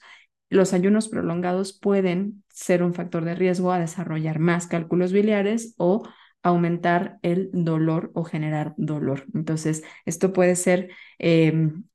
los 0.49 0.73
ayunos 0.73 1.10
prolongados 1.10 1.73
pueden 1.73 2.43
ser 2.49 2.84
un 2.84 2.93
factor 2.93 3.25
de 3.25 3.36
riesgo 3.36 3.71
a 3.71 3.79
desarrollar 3.79 4.39
más 4.39 4.67
cálculos 4.67 5.12
biliares 5.12 5.73
o 5.77 6.03
aumentar 6.43 7.17
el 7.23 7.49
dolor 7.53 8.12
o 8.13 8.23
generar 8.23 8.73
dolor. 8.77 9.25
Entonces, 9.34 9.84
esto 10.05 10.31
puede 10.34 10.55
ser 10.55 10.91
em, 11.17 11.86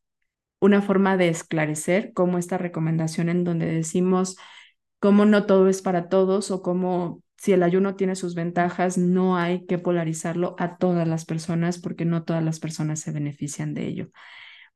una 0.61 0.83
forma 0.83 1.17
de 1.17 1.29
esclarecer 1.29 2.13
cómo 2.13 2.39
esta 2.39 2.59
recomendación 2.59 3.29
en 3.29 3.45
donde 3.45 3.67
decimos 3.67 4.37
cómo 4.99 5.25
no 5.25 5.47
todo 5.47 5.69
es 5.69 5.83
para 5.83 6.09
todos 6.09 6.51
o 6.51 6.63
cómo 6.63 7.23
si 7.39 7.53
el 7.53 7.63
ayuno 7.63 7.97
tiene 7.97 8.17
sus 8.17 8.35
ventajas, 8.35 8.99
no 8.99 9.37
hay 9.39 9.65
que 9.67 9.79
polarizarlo 9.79 10.57
a 10.59 10.77
todas 10.77 11.09
las 11.09 11.25
personas 11.25 11.79
porque 11.79 12.05
no 12.05 12.25
todas 12.25 12.45
las 12.45 12.61
personas 12.61 13.01
se 13.01 13.13
benefician 13.13 13.73
de 13.73 13.87
ello. 13.87 14.11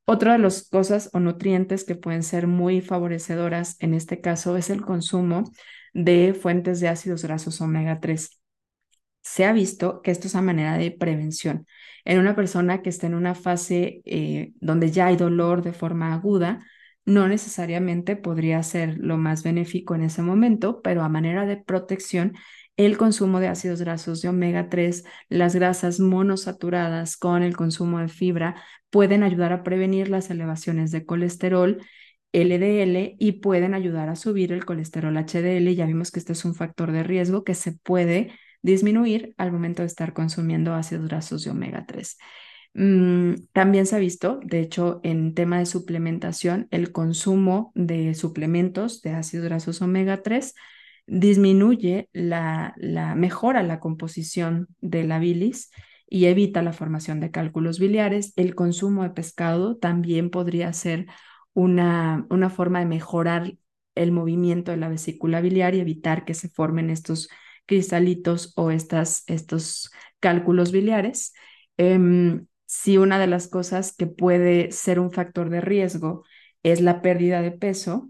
Otra 0.05 0.33
de 0.33 0.39
las 0.39 0.69
cosas 0.69 1.09
o 1.13 1.19
nutrientes 1.19 1.83
que 1.83 1.95
pueden 1.95 2.21
ser 2.21 2.45
muy 2.45 2.81
favorecedoras 2.81 3.75
en 3.79 3.95
este 3.95 4.21
caso 4.21 4.55
es 4.55 4.69
el 4.69 4.81
consumo 4.81 5.43
de 5.93 6.35
fuentes 6.39 6.79
de 6.79 6.89
ácidos 6.89 7.23
grasos 7.23 7.59
omega 7.59 7.99
3. 7.99 8.39
Se 9.21 9.45
ha 9.45 9.51
visto 9.51 10.01
que 10.03 10.11
esto 10.11 10.27
es 10.27 10.35
una 10.35 10.43
manera 10.43 10.77
de 10.77 10.91
prevención. 10.91 11.65
En 12.03 12.19
una 12.19 12.35
persona 12.35 12.83
que 12.83 12.89
está 12.89 13.07
en 13.07 13.15
una 13.15 13.33
fase 13.33 14.01
eh, 14.05 14.53
donde 14.59 14.91
ya 14.91 15.07
hay 15.07 15.17
dolor 15.17 15.63
de 15.63 15.73
forma 15.73 16.13
aguda, 16.13 16.63
no 17.05 17.27
necesariamente 17.27 18.15
podría 18.15 18.61
ser 18.61 18.97
lo 18.99 19.17
más 19.17 19.43
benéfico 19.43 19.95
en 19.95 20.03
ese 20.03 20.21
momento, 20.21 20.81
pero 20.81 21.03
a 21.03 21.09
manera 21.09 21.45
de 21.47 21.57
protección 21.57 22.33
el 22.77 22.97
consumo 22.97 23.39
de 23.39 23.47
ácidos 23.47 23.81
grasos 23.81 24.21
de 24.21 24.29
omega 24.29 24.69
3, 24.69 25.03
las 25.29 25.55
grasas 25.55 25.99
monosaturadas 25.99 27.17
con 27.17 27.43
el 27.43 27.55
consumo 27.55 27.99
de 27.99 28.09
fibra 28.09 28.61
pueden 28.89 29.23
ayudar 29.23 29.53
a 29.53 29.63
prevenir 29.63 30.09
las 30.09 30.29
elevaciones 30.29 30.91
de 30.91 31.05
colesterol 31.05 31.81
LDL 32.33 33.15
y 33.17 33.33
pueden 33.41 33.73
ayudar 33.73 34.09
a 34.09 34.15
subir 34.15 34.51
el 34.51 34.65
colesterol 34.65 35.15
HDL. 35.15 35.73
Ya 35.73 35.85
vimos 35.85 36.11
que 36.11 36.19
este 36.19 36.33
es 36.33 36.43
un 36.43 36.53
factor 36.53 36.91
de 36.91 37.03
riesgo 37.03 37.43
que 37.45 37.55
se 37.55 37.71
puede 37.71 38.31
disminuir 38.61 39.33
al 39.37 39.51
momento 39.51 39.83
de 39.83 39.87
estar 39.87 40.13
consumiendo 40.13 40.73
ácidos 40.73 41.07
grasos 41.07 41.43
de 41.43 41.51
omega 41.51 41.85
3. 41.85 42.17
Mm, 42.73 43.35
también 43.53 43.85
se 43.85 43.95
ha 43.95 43.99
visto, 43.99 44.39
de 44.43 44.59
hecho, 44.59 44.99
en 45.03 45.33
tema 45.33 45.59
de 45.59 45.65
suplementación, 45.65 46.67
el 46.71 46.91
consumo 46.91 47.71
de 47.73 48.13
suplementos 48.15 49.01
de 49.01 49.11
ácidos 49.11 49.45
grasos 49.45 49.81
omega 49.81 50.21
3 50.21 50.53
disminuye 51.07 52.09
la, 52.13 52.73
la 52.77 53.15
mejora 53.15 53.63
la 53.63 53.79
composición 53.79 54.67
de 54.81 55.03
la 55.03 55.19
bilis 55.19 55.71
y 56.07 56.25
evita 56.25 56.61
la 56.61 56.73
formación 56.73 57.19
de 57.19 57.31
cálculos 57.31 57.79
biliares. 57.79 58.33
El 58.35 58.55
consumo 58.55 59.03
de 59.03 59.11
pescado 59.11 59.77
también 59.77 60.29
podría 60.29 60.71
ser 60.73 61.07
una, 61.53 62.25
una 62.29 62.49
forma 62.49 62.79
de 62.79 62.85
mejorar 62.85 63.53
el 63.95 64.11
movimiento 64.11 64.71
de 64.71 64.77
la 64.77 64.89
vesícula 64.89 65.41
biliar 65.41 65.73
y 65.75 65.79
evitar 65.79 66.25
que 66.25 66.33
se 66.33 66.49
formen 66.49 66.89
estos 66.89 67.29
cristalitos 67.65 68.53
o 68.55 68.71
estas, 68.71 69.23
estos 69.27 69.91
cálculos 70.19 70.71
biliares. 70.71 71.33
Em, 71.77 72.45
si 72.65 72.97
una 72.97 73.19
de 73.19 73.27
las 73.27 73.47
cosas 73.47 73.95
que 73.95 74.07
puede 74.07 74.71
ser 74.71 74.99
un 74.99 75.11
factor 75.11 75.49
de 75.49 75.61
riesgo 75.61 76.23
es 76.63 76.81
la 76.81 77.01
pérdida 77.01 77.41
de 77.41 77.51
peso, 77.51 78.09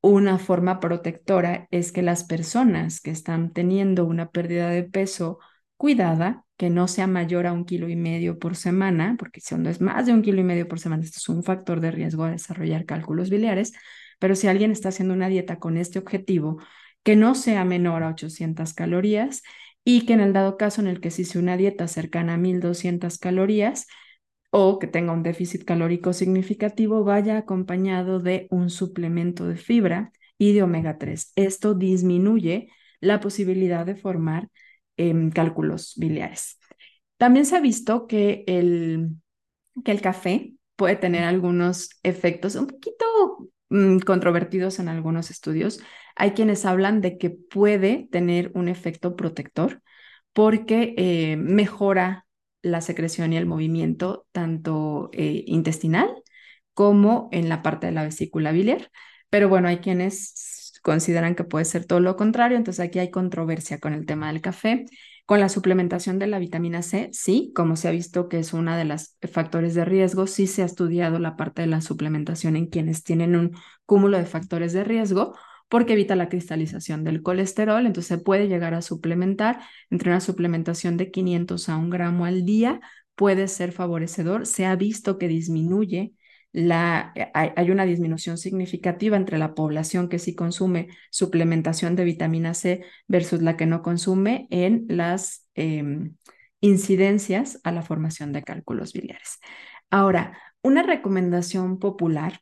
una 0.00 0.38
forma 0.38 0.80
protectora 0.80 1.66
es 1.70 1.92
que 1.92 2.02
las 2.02 2.24
personas 2.24 3.00
que 3.00 3.10
están 3.10 3.52
teniendo 3.52 4.04
una 4.04 4.30
pérdida 4.30 4.70
de 4.70 4.84
peso 4.84 5.38
cuidada, 5.76 6.44
que 6.56 6.70
no 6.70 6.88
sea 6.88 7.06
mayor 7.06 7.46
a 7.46 7.52
un 7.52 7.64
kilo 7.64 7.88
y 7.88 7.96
medio 7.96 8.38
por 8.38 8.56
semana, 8.56 9.16
porque 9.18 9.40
si 9.40 9.54
no 9.56 9.70
es 9.70 9.80
más 9.80 10.06
de 10.06 10.12
un 10.12 10.22
kilo 10.22 10.40
y 10.40 10.44
medio 10.44 10.68
por 10.68 10.80
semana, 10.80 11.02
esto 11.04 11.18
es 11.18 11.28
un 11.28 11.42
factor 11.44 11.80
de 11.80 11.90
riesgo 11.90 12.24
a 12.24 12.30
desarrollar 12.30 12.84
cálculos 12.84 13.30
biliares, 13.30 13.72
pero 14.18 14.34
si 14.34 14.48
alguien 14.48 14.72
está 14.72 14.88
haciendo 14.90 15.14
una 15.14 15.28
dieta 15.28 15.58
con 15.58 15.76
este 15.76 15.98
objetivo, 15.98 16.58
que 17.02 17.16
no 17.16 17.34
sea 17.34 17.64
menor 17.64 18.02
a 18.02 18.08
800 18.10 18.74
calorías 18.74 19.42
y 19.84 20.04
que 20.06 20.12
en 20.14 20.20
el 20.20 20.32
dado 20.32 20.56
caso 20.56 20.80
en 20.80 20.88
el 20.88 21.00
que 21.00 21.10
se 21.10 21.22
hice 21.22 21.38
una 21.38 21.56
dieta 21.56 21.88
cercana 21.88 22.34
a 22.34 22.36
1200 22.38 23.18
calorías, 23.18 23.86
o 24.50 24.78
que 24.78 24.86
tenga 24.86 25.12
un 25.12 25.22
déficit 25.22 25.64
calórico 25.64 26.12
significativo 26.12 27.04
vaya 27.04 27.36
acompañado 27.38 28.20
de 28.20 28.46
un 28.50 28.70
suplemento 28.70 29.46
de 29.46 29.56
fibra 29.56 30.12
y 30.38 30.52
de 30.54 30.62
omega 30.62 30.98
3. 30.98 31.32
Esto 31.36 31.74
disminuye 31.74 32.68
la 33.00 33.20
posibilidad 33.20 33.84
de 33.84 33.96
formar 33.96 34.48
em, 34.96 35.30
cálculos 35.30 35.94
biliares. 35.96 36.58
También 37.16 37.46
se 37.46 37.56
ha 37.56 37.60
visto 37.60 38.06
que 38.06 38.44
el, 38.46 39.10
que 39.84 39.92
el 39.92 40.00
café 40.00 40.54
puede 40.76 40.96
tener 40.96 41.24
algunos 41.24 41.90
efectos 42.02 42.54
un 42.54 42.68
poquito 42.68 43.04
mm, 43.70 43.98
controvertidos 44.00 44.78
en 44.78 44.88
algunos 44.88 45.30
estudios. 45.30 45.80
Hay 46.16 46.32
quienes 46.32 46.64
hablan 46.64 47.00
de 47.00 47.18
que 47.18 47.30
puede 47.30 48.08
tener 48.10 48.50
un 48.54 48.68
efecto 48.68 49.16
protector 49.16 49.82
porque 50.32 50.94
eh, 50.96 51.36
mejora 51.36 52.27
la 52.68 52.80
secreción 52.80 53.32
y 53.32 53.36
el 53.36 53.46
movimiento 53.46 54.26
tanto 54.32 55.10
eh, 55.12 55.44
intestinal 55.46 56.08
como 56.74 57.28
en 57.32 57.48
la 57.48 57.62
parte 57.62 57.86
de 57.86 57.92
la 57.92 58.04
vesícula 58.04 58.52
biliar. 58.52 58.90
Pero 59.30 59.48
bueno, 59.48 59.68
hay 59.68 59.78
quienes 59.78 60.72
consideran 60.82 61.34
que 61.34 61.44
puede 61.44 61.64
ser 61.64 61.84
todo 61.84 62.00
lo 62.00 62.16
contrario, 62.16 62.56
entonces 62.56 62.84
aquí 62.84 62.98
hay 62.98 63.10
controversia 63.10 63.78
con 63.78 63.92
el 63.94 64.06
tema 64.06 64.28
del 64.32 64.40
café. 64.40 64.86
Con 65.26 65.40
la 65.40 65.50
suplementación 65.50 66.18
de 66.18 66.26
la 66.26 66.38
vitamina 66.38 66.80
C, 66.82 67.10
sí, 67.12 67.52
como 67.54 67.76
se 67.76 67.88
ha 67.88 67.90
visto 67.90 68.30
que 68.30 68.38
es 68.38 68.54
uno 68.54 68.74
de 68.74 68.86
los 68.86 69.16
factores 69.30 69.74
de 69.74 69.84
riesgo, 69.84 70.26
sí 70.26 70.46
se 70.46 70.62
ha 70.62 70.64
estudiado 70.64 71.18
la 71.18 71.36
parte 71.36 71.60
de 71.60 71.68
la 71.68 71.82
suplementación 71.82 72.56
en 72.56 72.66
quienes 72.66 73.04
tienen 73.04 73.36
un 73.36 73.52
cúmulo 73.84 74.16
de 74.16 74.24
factores 74.24 74.72
de 74.72 74.84
riesgo, 74.84 75.34
porque 75.68 75.94
evita 75.94 76.16
la 76.16 76.28
cristalización 76.28 77.04
del 77.04 77.22
colesterol, 77.22 77.86
entonces 77.86 78.08
se 78.08 78.18
puede 78.18 78.48
llegar 78.48 78.74
a 78.74 78.82
suplementar 78.82 79.60
entre 79.90 80.10
una 80.10 80.20
suplementación 80.20 80.96
de 80.96 81.10
500 81.10 81.68
a 81.68 81.76
1 81.76 81.90
gramo 81.90 82.24
al 82.24 82.44
día, 82.44 82.80
puede 83.14 83.48
ser 83.48 83.72
favorecedor, 83.72 84.46
se 84.46 84.66
ha 84.66 84.76
visto 84.76 85.18
que 85.18 85.28
disminuye 85.28 86.12
la, 86.52 87.12
eh, 87.14 87.30
hay, 87.34 87.70
una 87.70 87.84
disminución 87.84 88.38
significativa 88.38 89.16
entre 89.16 89.38
la 89.38 89.54
población 89.54 90.08
que 90.08 90.18
sí 90.18 90.34
consume 90.34 90.88
suplementación 91.10 91.94
de 91.96 92.04
vitamina 92.04 92.54
C 92.54 92.84
versus 93.06 93.42
la 93.42 93.56
que 93.56 93.66
no 93.66 93.82
consume 93.82 94.46
en 94.50 94.86
las 94.88 95.48
em, 95.54 96.16
incidencias 96.60 97.60
a 97.64 97.72
la 97.72 97.82
formación 97.82 98.32
de 98.32 98.42
cálculos 98.42 98.92
biliares. 98.92 99.38
Ahora, 99.90 100.38
una 100.62 100.82
recomendación 100.82 101.78
popular 101.78 102.40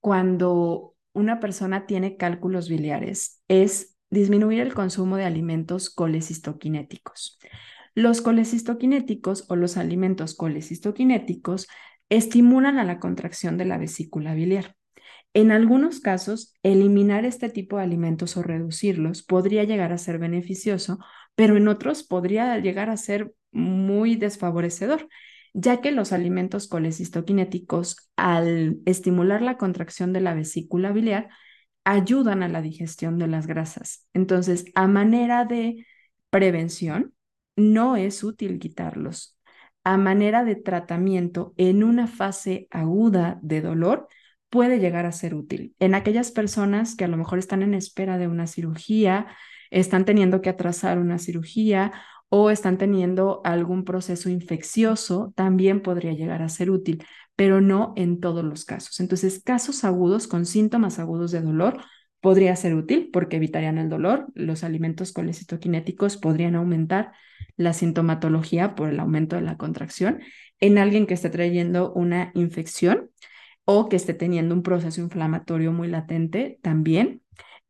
cuando 0.00 0.95
una 1.16 1.40
persona 1.40 1.86
tiene 1.86 2.16
cálculos 2.18 2.68
biliares 2.68 3.42
es 3.48 3.96
disminuir 4.10 4.60
el 4.60 4.74
consumo 4.74 5.16
de 5.16 5.24
alimentos 5.24 5.88
colecistoquinéticos. 5.88 7.38
Los 7.94 8.20
colecistoquinéticos 8.20 9.46
o 9.48 9.56
los 9.56 9.78
alimentos 9.78 10.34
colecistoquinéticos 10.34 11.68
estimulan 12.10 12.78
a 12.78 12.84
la 12.84 13.00
contracción 13.00 13.56
de 13.56 13.64
la 13.64 13.78
vesícula 13.78 14.34
biliar. 14.34 14.76
En 15.32 15.52
algunos 15.52 16.00
casos, 16.00 16.54
eliminar 16.62 17.24
este 17.24 17.48
tipo 17.48 17.78
de 17.78 17.84
alimentos 17.84 18.36
o 18.36 18.42
reducirlos 18.42 19.22
podría 19.22 19.64
llegar 19.64 19.92
a 19.92 19.98
ser 19.98 20.18
beneficioso, 20.18 20.98
pero 21.34 21.56
en 21.56 21.66
otros 21.68 22.02
podría 22.02 22.58
llegar 22.58 22.90
a 22.90 22.96
ser 22.98 23.32
muy 23.52 24.16
desfavorecedor, 24.16 25.08
ya 25.58 25.80
que 25.80 25.90
los 25.90 26.12
alimentos 26.12 26.68
colecistoquinéticos, 26.68 28.10
al 28.14 28.78
estimular 28.84 29.40
la 29.40 29.56
contracción 29.56 30.12
de 30.12 30.20
la 30.20 30.34
vesícula 30.34 30.92
biliar, 30.92 31.30
ayudan 31.82 32.42
a 32.42 32.48
la 32.48 32.60
digestión 32.60 33.18
de 33.18 33.26
las 33.26 33.46
grasas. 33.46 34.06
Entonces, 34.12 34.66
a 34.74 34.86
manera 34.86 35.46
de 35.46 35.86
prevención, 36.28 37.14
no 37.56 37.96
es 37.96 38.22
útil 38.22 38.58
quitarlos. 38.58 39.38
A 39.82 39.96
manera 39.96 40.44
de 40.44 40.56
tratamiento 40.56 41.54
en 41.56 41.84
una 41.84 42.06
fase 42.06 42.68
aguda 42.70 43.38
de 43.40 43.62
dolor, 43.62 44.08
puede 44.50 44.78
llegar 44.78 45.06
a 45.06 45.12
ser 45.12 45.34
útil. 45.34 45.74
En 45.78 45.94
aquellas 45.94 46.32
personas 46.32 46.96
que 46.96 47.04
a 47.04 47.08
lo 47.08 47.16
mejor 47.16 47.38
están 47.38 47.62
en 47.62 47.72
espera 47.72 48.18
de 48.18 48.28
una 48.28 48.46
cirugía, 48.46 49.26
están 49.70 50.04
teniendo 50.04 50.42
que 50.42 50.50
atrasar 50.50 50.98
una 50.98 51.18
cirugía 51.18 51.92
o 52.28 52.50
están 52.50 52.78
teniendo 52.78 53.40
algún 53.44 53.84
proceso 53.84 54.28
infeccioso, 54.30 55.32
también 55.36 55.82
podría 55.82 56.12
llegar 56.12 56.42
a 56.42 56.48
ser 56.48 56.70
útil, 56.70 57.04
pero 57.36 57.60
no 57.60 57.92
en 57.96 58.20
todos 58.20 58.44
los 58.44 58.64
casos. 58.64 59.00
Entonces, 59.00 59.42
casos 59.44 59.84
agudos 59.84 60.26
con 60.26 60.46
síntomas 60.46 60.98
agudos 60.98 61.30
de 61.30 61.40
dolor 61.40 61.78
podría 62.20 62.56
ser 62.56 62.74
útil 62.74 63.10
porque 63.12 63.36
evitarían 63.36 63.78
el 63.78 63.88
dolor. 63.88 64.26
Los 64.34 64.64
alimentos 64.64 65.12
colecitoquinéticos 65.12 66.16
podrían 66.16 66.56
aumentar 66.56 67.12
la 67.56 67.72
sintomatología 67.72 68.74
por 68.74 68.88
el 68.88 69.00
aumento 69.00 69.36
de 69.36 69.42
la 69.42 69.56
contracción 69.56 70.20
en 70.60 70.78
alguien 70.78 71.06
que 71.06 71.14
esté 71.14 71.30
trayendo 71.30 71.92
una 71.92 72.32
infección 72.34 73.10
o 73.64 73.88
que 73.88 73.96
esté 73.96 74.14
teniendo 74.14 74.54
un 74.54 74.62
proceso 74.62 75.00
inflamatorio 75.00 75.72
muy 75.72 75.88
latente 75.88 76.58
también 76.62 77.22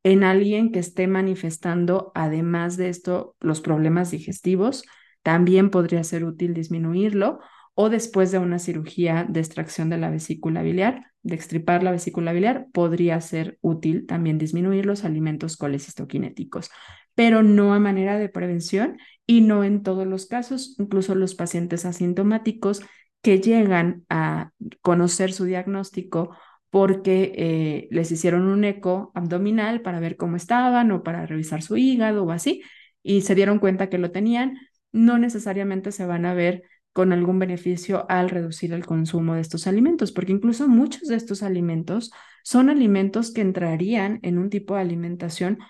en 0.06 0.22
alguien 0.22 0.70
que 0.70 0.78
esté 0.78 1.08
manifestando, 1.08 2.12
además 2.14 2.76
de 2.76 2.90
esto, 2.90 3.34
los 3.40 3.60
problemas 3.60 4.12
digestivos, 4.12 4.84
también 5.24 5.68
podría 5.68 6.04
ser 6.04 6.24
útil 6.24 6.54
disminuirlo 6.54 7.40
o 7.74 7.90
después 7.90 8.30
de 8.30 8.38
una 8.38 8.60
cirugía 8.60 9.26
de 9.28 9.40
extracción 9.40 9.90
de 9.90 9.98
la 9.98 10.08
vesícula 10.08 10.62
biliar, 10.62 11.06
de 11.24 11.34
extripar 11.34 11.82
la 11.82 11.90
vesícula 11.90 12.32
biliar, 12.32 12.68
podría 12.72 13.20
ser 13.20 13.58
útil 13.62 14.06
también 14.06 14.38
disminuir 14.38 14.86
los 14.86 15.02
alimentos 15.02 15.56
colecistoquinéticos, 15.56 16.70
pero 17.16 17.42
no 17.42 17.74
a 17.74 17.80
manera 17.80 18.16
de 18.16 18.28
prevención 18.28 18.98
y 19.26 19.40
no 19.40 19.64
en 19.64 19.82
todos 19.82 20.06
los 20.06 20.26
casos, 20.26 20.76
incluso 20.78 21.16
los 21.16 21.34
pacientes 21.34 21.84
asintomáticos 21.84 22.80
que 23.22 23.40
llegan 23.40 24.04
a 24.08 24.52
conocer 24.82 25.32
su 25.32 25.46
diagnóstico 25.46 26.30
porque 26.76 27.32
eh, 27.36 27.88
les 27.90 28.12
hicieron 28.12 28.42
un 28.42 28.62
eco 28.62 29.10
abdominal 29.14 29.80
para 29.80 29.98
ver 29.98 30.18
cómo 30.18 30.36
estaban 30.36 30.90
o 30.90 31.02
para 31.02 31.24
revisar 31.24 31.62
su 31.62 31.78
hígado 31.78 32.24
o 32.24 32.32
así, 32.32 32.62
y 33.02 33.22
se 33.22 33.34
dieron 33.34 33.60
cuenta 33.60 33.88
que 33.88 33.96
lo 33.96 34.10
tenían, 34.10 34.58
no 34.92 35.16
necesariamente 35.16 35.90
se 35.90 36.04
van 36.04 36.26
a 36.26 36.34
ver 36.34 36.64
con 36.92 37.14
algún 37.14 37.38
beneficio 37.38 38.04
al 38.10 38.28
reducir 38.28 38.74
el 38.74 38.84
consumo 38.84 39.36
de 39.36 39.40
estos 39.40 39.66
alimentos, 39.66 40.12
porque 40.12 40.32
incluso 40.32 40.68
muchos 40.68 41.08
de 41.08 41.16
estos 41.16 41.42
alimentos 41.42 42.12
son 42.44 42.68
alimentos 42.68 43.32
que 43.32 43.40
entrarían 43.40 44.18
en 44.20 44.36
un 44.36 44.50
tipo 44.50 44.74
de 44.74 44.82
alimentación, 44.82 45.60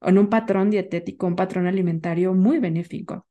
en 0.00 0.18
un 0.18 0.28
patrón 0.30 0.70
dietético, 0.70 1.28
un 1.28 1.36
patrón 1.36 1.68
alimentario 1.68 2.34
muy 2.34 2.58
benéfico. 2.58 3.24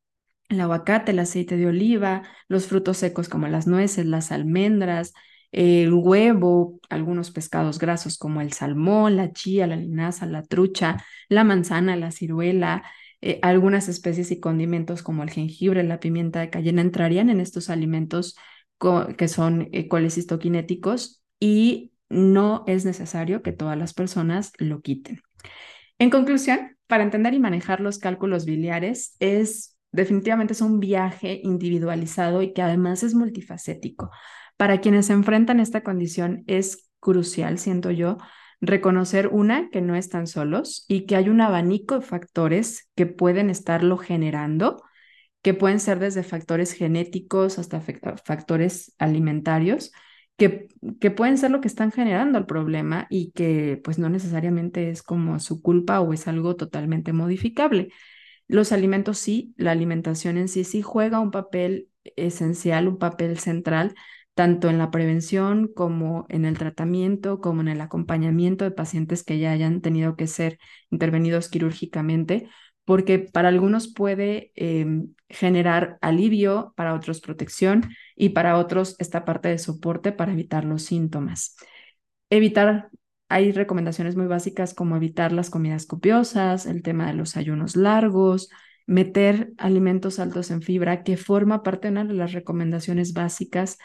El 0.48 0.62
aguacate, 0.62 1.12
el 1.12 1.20
aceite 1.20 1.58
de 1.58 1.68
oliva, 1.68 2.24
los 2.48 2.68
frutos 2.68 2.96
secos 2.96 3.28
como 3.28 3.50
las 3.50 3.68
nueces, 3.68 4.06
las 4.06 4.32
almendras, 4.32 5.12
el 5.56 5.94
huevo, 5.94 6.82
algunos 6.90 7.32
pescados 7.32 7.80
grasos 7.80 8.18
como 8.18 8.42
el 8.42 8.52
salmón, 8.52 9.16
la 9.16 9.32
chía, 9.32 9.68
la 9.68 9.78
linaza, 9.78 10.26
la 10.26 10.44
trucha, 10.44 10.98
la 11.30 11.46
manzana, 11.46 11.96
la 11.96 12.12
ciruela, 12.12 12.84
eh, 13.22 13.40
algunas 13.42 13.88
especies 13.88 14.32
y 14.32 14.42
condimentos 14.42 15.02
como 15.02 15.24
el 15.24 15.30
jengibre, 15.30 15.82
la 15.84 16.02
pimienta 16.02 16.42
de 16.42 16.50
cayena 16.50 16.82
entrarían 16.82 17.30
en 17.30 17.40
estos 17.40 17.70
alimentos 17.70 18.36
que 19.18 19.30
son 19.30 19.70
eh, 19.72 19.88
colecistoquinéticos 19.88 21.24
y 21.40 21.94
no 22.10 22.66
es 22.68 22.84
necesario 22.84 23.42
que 23.42 23.54
todas 23.54 23.78
las 23.78 23.94
personas 23.94 24.52
lo 24.58 24.82
quiten. 24.82 25.22
En 26.00 26.10
conclusión, 26.10 26.76
para 26.88 27.04
entender 27.04 27.34
y 27.34 27.40
manejar 27.40 27.80
los 27.80 27.98
cálculos 27.98 28.44
biliares 28.44 29.16
es 29.22 29.78
definitivamente 29.94 30.52
es 30.52 30.60
un 30.60 30.82
viaje 30.82 31.40
individualizado 31.42 32.42
y 32.42 32.52
que 32.52 32.62
además 32.62 33.04
es 33.04 33.16
multifacético. 33.16 34.12
Para 34.58 34.80
quienes 34.80 35.10
enfrentan 35.10 35.60
esta 35.60 35.84
condición 35.84 36.44
es 36.48 36.90
crucial, 37.00 37.60
siento 37.60 37.92
yo, 37.92 38.18
reconocer 38.62 39.28
una, 39.28 39.70
que 39.70 39.82
no 39.82 39.96
están 39.96 40.28
solos 40.28 40.86
y 40.88 41.06
que 41.06 41.16
hay 41.16 41.30
un 41.30 41.42
abanico 41.42 42.00
de 42.00 42.06
factores 42.06 42.90
que 42.96 43.06
pueden 43.06 43.50
estarlo 43.50 43.98
generando, 43.98 44.82
que 45.42 45.54
pueden 45.54 45.80
ser 45.80 46.00
desde 46.00 46.24
factores 46.24 46.72
genéticos 46.74 47.60
hasta 47.60 47.82
factores 47.82 48.96
alimentarios, 48.98 49.92
que, 50.38 50.68
que 51.00 51.12
pueden 51.12 51.38
ser 51.38 51.52
lo 51.52 51.62
que 51.62 51.68
están 51.68 51.92
generando 51.92 52.38
el 52.38 52.46
problema 52.46 53.08
y 53.10 53.32
que 53.32 53.80
pues 53.84 54.00
no 54.00 54.10
necesariamente 54.10 54.90
es 54.90 55.04
como 55.04 55.40
su 55.40 55.62
culpa 55.62 56.02
o 56.02 56.14
es 56.14 56.28
algo 56.28 56.56
totalmente 56.56 57.14
modificable. 57.14 57.90
Los 58.48 58.72
alimentos 58.72 59.18
sí, 59.18 59.54
la 59.58 59.72
alimentación 59.72 60.38
en 60.38 60.48
sí 60.48 60.64
sí 60.64 60.82
juega 60.82 61.20
un 61.20 61.32
papel 61.32 61.90
esencial, 62.16 62.88
un 62.88 62.98
papel 62.98 63.40
central, 63.40 63.96
tanto 64.36 64.70
en 64.70 64.78
la 64.78 64.92
prevención 64.92 65.72
como 65.74 66.26
en 66.30 66.46
el 66.46 66.58
tratamiento, 66.58 67.40
como 67.40 67.62
en 67.62 67.70
el 67.70 67.82
acompañamiento 67.82 68.66
de 68.66 68.72
pacientes 68.72 69.24
que 69.24 69.40
ya 69.40 69.52
hayan 69.52 69.82
tenido 69.82 70.18
que 70.18 70.28
ser 70.28 70.60
intervenidos 70.92 71.50
quirúrgicamente, 71.50 72.50
porque 72.84 73.18
para 73.18 73.48
algunos 73.48 73.92
puede 73.92 74.52
em, 74.56 75.14
generar 75.30 75.98
alivio, 76.02 76.74
para 76.76 76.94
otros 76.94 77.22
protección 77.22 77.90
y 78.16 78.30
para 78.30 78.58
otros 78.58 78.96
esta 79.00 79.26
parte 79.26 79.50
de 79.50 79.58
soporte 79.58 80.12
para 80.12 80.34
evitar 80.34 80.66
los 80.66 80.84
síntomas. 80.84 81.56
Evitar, 82.30 82.90
hay 83.30 83.54
recomendaciones 83.54 84.18
muy 84.18 84.28
básicas 84.28 84.74
como 84.74 84.98
evitar 84.98 85.32
las 85.32 85.50
comidas 85.50 85.86
copiosas, 85.86 86.66
el 86.66 86.84
tema 86.84 87.08
de 87.08 87.14
los 87.14 87.38
ayunos 87.38 87.78
largos, 87.78 88.50
meter 88.86 89.54
alimentos 89.58 90.20
altos 90.20 90.52
en 90.52 90.62
fibra, 90.62 91.04
que 91.04 91.16
forma 91.16 91.64
parte 91.64 91.88
de 91.88 91.94
una 91.94 92.06
de 92.06 92.14
las 92.14 92.34
recomendaciones 92.34 93.14
básicas 93.14 93.78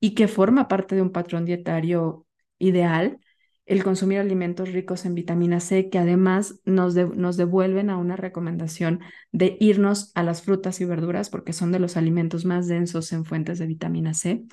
y 0.00 0.14
que 0.14 0.28
forma 0.28 0.68
parte 0.68 0.94
de 0.94 1.02
un 1.02 1.10
patrón 1.12 1.44
dietario 1.44 2.26
ideal, 2.58 3.18
el 3.66 3.84
consumir 3.84 4.18
alimentos 4.18 4.72
ricos 4.72 5.04
en 5.04 5.14
vitamina 5.14 5.60
C, 5.60 5.90
que 5.90 5.98
además 5.98 6.60
nos, 6.64 6.94
nos 6.94 7.36
devuelven 7.36 7.90
a 7.90 7.98
una 7.98 8.16
recomendación 8.16 9.00
de 9.30 9.58
irnos 9.60 10.10
a 10.14 10.22
las 10.22 10.42
frutas 10.42 10.80
y 10.80 10.86
verduras, 10.86 11.28
porque 11.28 11.52
son 11.52 11.70
de 11.70 11.78
los 11.78 11.96
alimentos 11.98 12.46
más 12.46 12.66
densos 12.66 13.12
en 13.12 13.26
fuentes 13.26 13.58
de 13.58 13.66
vitamina 13.66 14.14
C. 14.14 14.44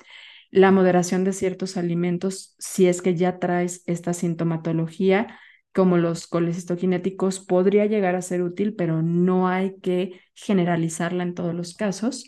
La 0.50 0.70
moderación 0.70 1.24
de 1.24 1.32
ciertos 1.32 1.76
alimentos, 1.76 2.54
si 2.58 2.86
es 2.86 3.00
que 3.02 3.14
ya 3.14 3.38
traes 3.38 3.82
esta 3.86 4.12
sintomatología, 4.12 5.38
como 5.72 5.98
los 5.98 6.26
colecistoquinéticos, 6.26 7.40
podría 7.40 7.86
llegar 7.86 8.14
a 8.14 8.22
ser 8.22 8.42
útil, 8.42 8.74
pero 8.74 9.02
no 9.02 9.48
hay 9.48 9.78
que 9.80 10.20
generalizarla 10.34 11.22
en 11.22 11.34
todos 11.34 11.54
los 11.54 11.74
casos. 11.74 12.26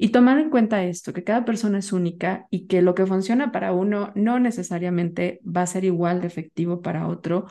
Y 0.00 0.10
tomar 0.10 0.38
en 0.38 0.48
cuenta 0.48 0.84
esto, 0.84 1.12
que 1.12 1.24
cada 1.24 1.44
persona 1.44 1.78
es 1.78 1.92
única 1.92 2.46
y 2.50 2.68
que 2.68 2.82
lo 2.82 2.94
que 2.94 3.04
funciona 3.04 3.50
para 3.50 3.72
uno 3.72 4.12
no 4.14 4.38
necesariamente 4.38 5.40
va 5.44 5.62
a 5.62 5.66
ser 5.66 5.84
igual 5.84 6.20
de 6.20 6.28
efectivo 6.28 6.80
para 6.82 7.08
otro. 7.08 7.46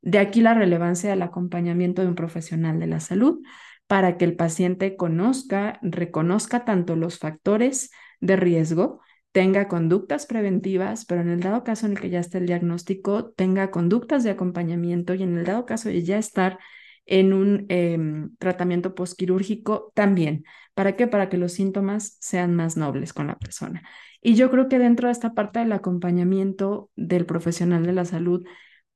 De 0.00 0.18
aquí 0.18 0.40
la 0.40 0.52
relevancia 0.52 1.10
del 1.10 1.22
acompañamiento 1.22 2.02
de 2.02 2.08
un 2.08 2.16
profesional 2.16 2.80
de 2.80 2.88
la 2.88 2.98
salud 2.98 3.40
para 3.86 4.16
que 4.16 4.24
el 4.24 4.34
paciente 4.34 4.96
conozca, 4.96 5.78
reconozca 5.80 6.64
tanto 6.64 6.96
los 6.96 7.20
factores 7.20 7.92
de 8.20 8.34
riesgo, 8.34 9.00
tenga 9.30 9.68
conductas 9.68 10.26
preventivas, 10.26 11.04
pero 11.04 11.20
en 11.20 11.28
el 11.28 11.40
dado 11.40 11.62
caso 11.62 11.86
en 11.86 11.92
el 11.92 12.00
que 12.00 12.10
ya 12.10 12.18
esté 12.18 12.38
el 12.38 12.46
diagnóstico, 12.46 13.30
tenga 13.30 13.70
conductas 13.70 14.24
de 14.24 14.30
acompañamiento 14.30 15.14
y 15.14 15.22
en 15.22 15.38
el 15.38 15.44
dado 15.44 15.66
caso 15.66 15.88
de 15.88 16.02
ya 16.02 16.18
estar 16.18 16.58
en 17.06 17.32
un 17.32 17.66
em, 17.68 18.34
tratamiento 18.36 18.94
postquirúrgico 18.94 19.92
también. 19.94 20.44
¿Para 20.74 20.96
qué? 20.96 21.06
Para 21.06 21.28
que 21.28 21.36
los 21.38 21.52
síntomas 21.52 22.16
sean 22.20 22.54
más 22.54 22.76
nobles 22.76 23.12
con 23.12 23.26
la 23.26 23.38
persona. 23.38 23.82
Y 24.20 24.34
yo 24.34 24.50
creo 24.50 24.68
que 24.68 24.78
dentro 24.78 25.08
de 25.08 25.12
esta 25.12 25.34
parte 25.34 25.58
del 25.58 25.72
acompañamiento 25.72 26.90
del 26.96 27.26
profesional 27.26 27.84
de 27.84 27.92
la 27.92 28.04
salud, 28.04 28.44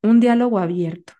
un 0.02 0.20
diálogo 0.20 0.58
abierto 0.58 1.14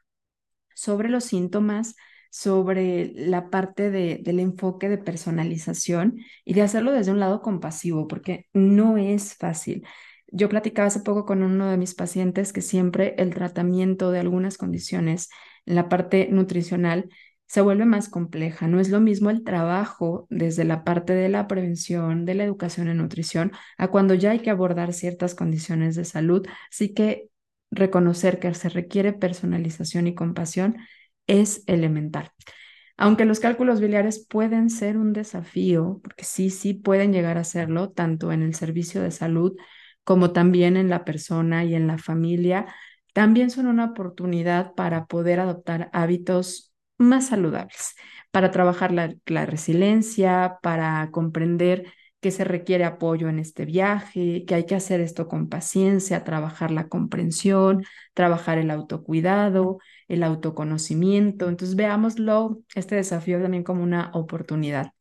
sobre 0.75 1.09
los 1.09 1.25
síntomas, 1.25 1.96
sobre 2.31 3.12
la 3.14 3.51
parte 3.51 3.90
de, 3.90 4.20
del 4.22 4.40
enfoque 4.40 4.88
de 4.88 4.99
personalización 4.99 6.18
y 6.44 6.55
de 6.55 6.62
hacerlo 6.62 6.92
desde 6.92 7.12
un 7.12 7.20
lado 7.20 7.40
compasivo, 7.42 8.07
porque 8.09 8.46
no 8.53 8.99
es 8.99 9.35
fácil. 9.37 9.87
Yo 10.29 10.49
platicaba 10.49 10.88
hace 10.88 11.01
poco 11.01 11.25
con 11.25 11.42
uno 11.42 11.70
de 11.70 11.77
mis 11.79 11.94
pacientes 11.94 12.53
que 12.53 12.61
siempre 12.62 13.14
el 13.18 13.33
tratamiento 13.35 14.11
de 14.11 14.20
algunas 14.20 14.59
condiciones 14.59 15.31
la 15.66 15.88
parte 15.88 16.29
nutricional 16.31 17.11
se 17.46 17.61
vuelve 17.61 17.85
más 17.85 18.09
compleja. 18.09 18.66
No 18.66 18.81
es 18.81 18.90
lo 18.90 19.00
mismo 19.00 19.31
el 19.31 19.44
trabajo 19.44 20.26
desde 20.31 20.64
la 20.64 20.85
parte 20.85 21.14
de 21.14 21.29
la 21.29 21.46
prevención, 21.46 22.24
de 22.24 22.35
la 22.35 22.44
educación 22.44 22.88
en 22.88 22.98
nutrición, 22.98 23.52
a 23.79 23.88
cuando 23.88 24.14
ya 24.14 24.33
hay 24.33 24.40
que 24.40 24.50
abordar 24.50 24.92
ciertas 24.92 25.35
condiciones 25.35 25.94
de 25.94 26.05
salud. 26.05 26.46
Así 26.70 26.92
que 26.94 27.29
reconocer 27.70 28.38
que 28.40 28.52
se 28.55 28.68
requiere 28.68 29.12
personalización 29.12 30.07
y 30.07 30.14
compasión 30.14 30.76
es 31.26 31.62
elemental. 31.66 32.31
Aunque 32.96 33.26
los 33.26 33.40
cálculos 33.40 33.81
biliares 33.81 34.26
pueden 34.26 34.70
ser 34.70 34.96
un 34.96 35.12
desafío, 35.12 36.00
porque 36.02 36.24
sí, 36.24 36.50
sí 36.50 36.74
pueden 36.74 37.12
llegar 37.12 37.37
a 37.38 37.44
serlo, 37.44 37.90
tanto 37.90 38.33
en 38.33 38.42
el 38.42 38.55
servicio 38.55 39.02
de 39.02 39.11
salud 39.11 39.55
como 40.02 40.33
también 40.33 40.76
en 40.76 40.88
la 40.88 41.05
persona 41.05 41.64
y 41.64 41.74
en 41.74 41.88
la 41.88 41.98
familia, 41.98 42.66
también 43.16 43.48
son 43.48 43.66
una 43.66 43.87
oportunidad 43.87 44.74
para 44.74 45.07
poder 45.07 45.40
adoptar 45.40 45.88
hábitos 45.94 46.74
más 46.98 47.29
saludables, 47.29 47.94
para 48.31 48.50
trabajar 48.50 48.92
la, 48.92 49.46
resiliencia, 49.46 50.59
para 50.62 51.11
comprender 51.12 51.90
que 52.20 52.31
se 52.31 52.44
requiere 52.44 52.85
apoyo 52.85 53.31
en 53.31 53.38
este 53.38 53.64
viaje, 53.64 54.44
que 54.46 54.55
hay 54.55 54.66
que 54.66 54.74
hacer 54.74 55.00
esto 55.00 55.29
con 55.29 55.48
paciencia, 55.48 56.24
trabajar 56.24 56.70
la 56.70 56.88
comprensión, 56.88 57.87
trabajar 58.12 58.59
el 58.59 58.70
autocuidado, 58.70 59.79
el 60.09 60.22
autoconocimiento. 60.22 61.48
Entonces 61.48 61.74
veámoslo, 61.74 62.61
este 62.74 62.96
desafío 62.96 63.40
también 63.40 63.64
como 63.64 63.83
una 63.83 64.11
oportunidad. 64.12 64.92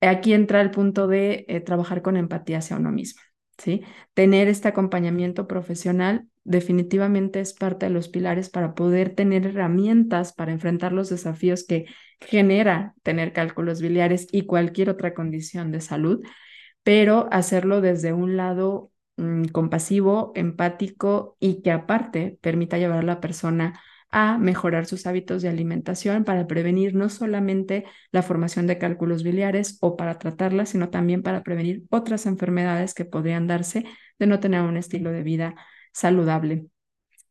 Aquí 0.00 0.32
entra 0.32 0.60
el 0.60 0.70
punto 0.70 1.08
de 1.08 1.44
eh, 1.48 1.60
trabajar 1.60 2.02
con 2.02 2.16
empatía 2.16 2.58
hacia 2.58 2.76
uno 2.76 2.92
mismo. 2.92 3.20
¿sí? 3.58 3.82
Tener 4.14 4.46
este 4.46 4.68
acompañamiento 4.68 5.48
profesional 5.48 6.29
definitivamente 6.44 7.40
es 7.40 7.52
parte 7.52 7.86
de 7.86 7.90
los 7.90 8.08
pilares 8.08 8.50
para 8.50 8.74
poder 8.74 9.14
tener 9.14 9.46
herramientas 9.46 10.32
para 10.32 10.52
enfrentar 10.52 10.92
los 10.92 11.10
desafíos 11.10 11.64
que 11.64 11.86
genera 12.20 12.94
tener 13.02 13.32
cálculos 13.32 13.80
biliares 13.80 14.26
y 14.32 14.46
cualquier 14.46 14.90
otra 14.90 15.14
condición 15.14 15.72
de 15.72 15.80
salud, 15.80 16.24
pero 16.82 17.28
hacerlo 17.30 17.80
desde 17.80 18.12
un 18.12 18.36
lado 18.36 18.90
mm, 19.16 19.46
compasivo, 19.46 20.32
empático 20.34 21.36
y 21.40 21.62
que 21.62 21.70
aparte 21.72 22.38
permita 22.40 22.78
llevar 22.78 23.00
a 23.00 23.02
la 23.02 23.20
persona 23.20 23.80
a 24.10 24.38
mejorar 24.38 24.86
sus 24.86 25.06
hábitos 25.06 25.42
de 25.42 25.48
alimentación 25.48 26.24
para 26.24 26.46
prevenir 26.46 26.94
no 26.94 27.08
solamente 27.08 27.84
la 28.10 28.22
formación 28.22 28.66
de 28.66 28.78
cálculos 28.78 29.22
biliares 29.22 29.78
o 29.80 29.96
para 29.96 30.18
tratarlas, 30.18 30.70
sino 30.70 30.90
también 30.90 31.22
para 31.22 31.42
prevenir 31.44 31.84
otras 31.90 32.26
enfermedades 32.26 32.94
que 32.94 33.04
podrían 33.04 33.46
darse 33.46 33.84
de 34.18 34.26
no 34.26 34.40
tener 34.40 34.62
un 34.62 34.76
estilo 34.76 35.12
de 35.12 35.22
vida 35.22 35.54
saludable. 35.92 36.66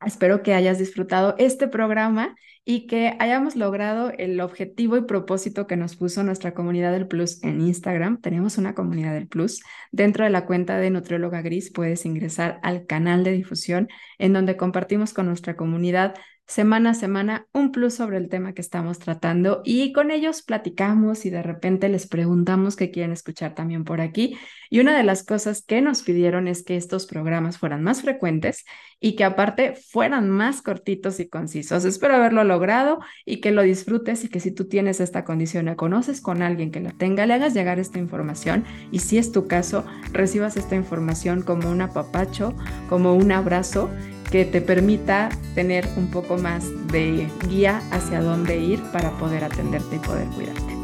Espero 0.05 0.43
que 0.43 0.53
hayas 0.53 0.79
disfrutado 0.79 1.35
este 1.37 1.67
programa 1.67 2.35
y 2.63 2.87
que 2.87 3.15
hayamos 3.19 3.55
logrado 3.55 4.11
el 4.17 4.39
objetivo 4.39 4.95
y 4.95 5.01
propósito 5.01 5.67
que 5.67 5.75
nos 5.75 5.95
puso 5.95 6.23
nuestra 6.23 6.53
comunidad 6.53 6.93
del 6.93 7.07
Plus 7.07 7.43
en 7.43 7.59
Instagram. 7.61 8.21
Tenemos 8.21 8.57
una 8.57 8.75
comunidad 8.75 9.13
del 9.13 9.27
Plus. 9.27 9.61
Dentro 9.91 10.23
de 10.23 10.29
la 10.29 10.45
cuenta 10.45 10.77
de 10.77 10.89
Nutrióloga 10.89 11.41
Gris 11.41 11.71
puedes 11.71 12.05
ingresar 12.05 12.59
al 12.63 12.85
canal 12.85 13.23
de 13.23 13.31
difusión 13.31 13.89
en 14.19 14.33
donde 14.33 14.55
compartimos 14.55 15.13
con 15.13 15.25
nuestra 15.25 15.55
comunidad 15.57 16.15
semana 16.49 16.89
a 16.89 16.93
semana 16.95 17.45
un 17.53 17.71
plus 17.71 17.93
sobre 17.93 18.17
el 18.17 18.27
tema 18.27 18.53
que 18.53 18.61
estamos 18.61 18.97
tratando 18.97 19.61
y 19.63 19.93
con 19.93 20.09
ellos 20.09 20.41
platicamos 20.41 21.27
y 21.27 21.29
de 21.29 21.43
repente 21.43 21.89
les 21.89 22.07
preguntamos 22.07 22.75
qué 22.75 22.89
quieren 22.89 23.11
escuchar 23.11 23.53
también 23.53 23.83
por 23.83 24.01
aquí. 24.01 24.35
Y 24.71 24.79
una 24.79 24.97
de 24.97 25.03
las 25.03 25.23
cosas 25.23 25.63
que 25.63 25.79
nos 25.81 26.01
pidieron 26.01 26.47
es 26.47 26.63
que 26.63 26.75
estos 26.75 27.05
programas 27.05 27.59
fueran 27.59 27.83
más 27.83 28.01
frecuentes 28.01 28.65
y 28.99 29.15
que 29.15 29.25
aparte 29.25 29.75
fueran 29.75 30.29
más 30.31 30.63
cortitos 30.63 31.19
y 31.19 31.29
concisos. 31.29 31.85
Espero 31.85 32.15
haberlo 32.15 32.43
logrado 32.43 32.99
y 33.25 33.41
que 33.41 33.51
lo 33.51 33.61
disfrutes 33.61 34.23
y 34.23 34.29
que 34.29 34.39
si 34.39 34.51
tú 34.51 34.65
tienes 34.67 34.99
esta 35.01 35.23
condición 35.23 35.67
o 35.69 35.77
conoces 35.77 36.19
con 36.19 36.41
alguien 36.41 36.71
que 36.71 36.79
la 36.79 36.91
tenga, 36.91 37.27
le 37.27 37.35
hagas 37.35 37.53
llegar 37.53 37.77
esta 37.77 37.99
información 37.99 38.65
y 38.91 38.99
si 38.99 39.19
es 39.19 39.31
tu 39.31 39.45
caso, 39.45 39.85
recibas 40.13 40.57
esta 40.57 40.75
información 40.75 41.43
como 41.43 41.69
un 41.69 41.81
apapacho, 41.81 42.55
como 42.89 43.13
un 43.13 43.31
abrazo 43.31 43.91
que 44.31 44.45
te 44.45 44.61
permita 44.61 45.29
tener 45.55 45.87
un 45.97 46.07
poco 46.11 46.37
más 46.37 46.65
de 46.87 47.27
guía 47.47 47.81
hacia 47.91 48.21
dónde 48.21 48.57
ir 48.57 48.81
para 48.91 49.11
poder 49.17 49.43
atenderte 49.43 49.95
y 49.95 49.99
poder 49.99 50.27
cuidarte. 50.29 50.75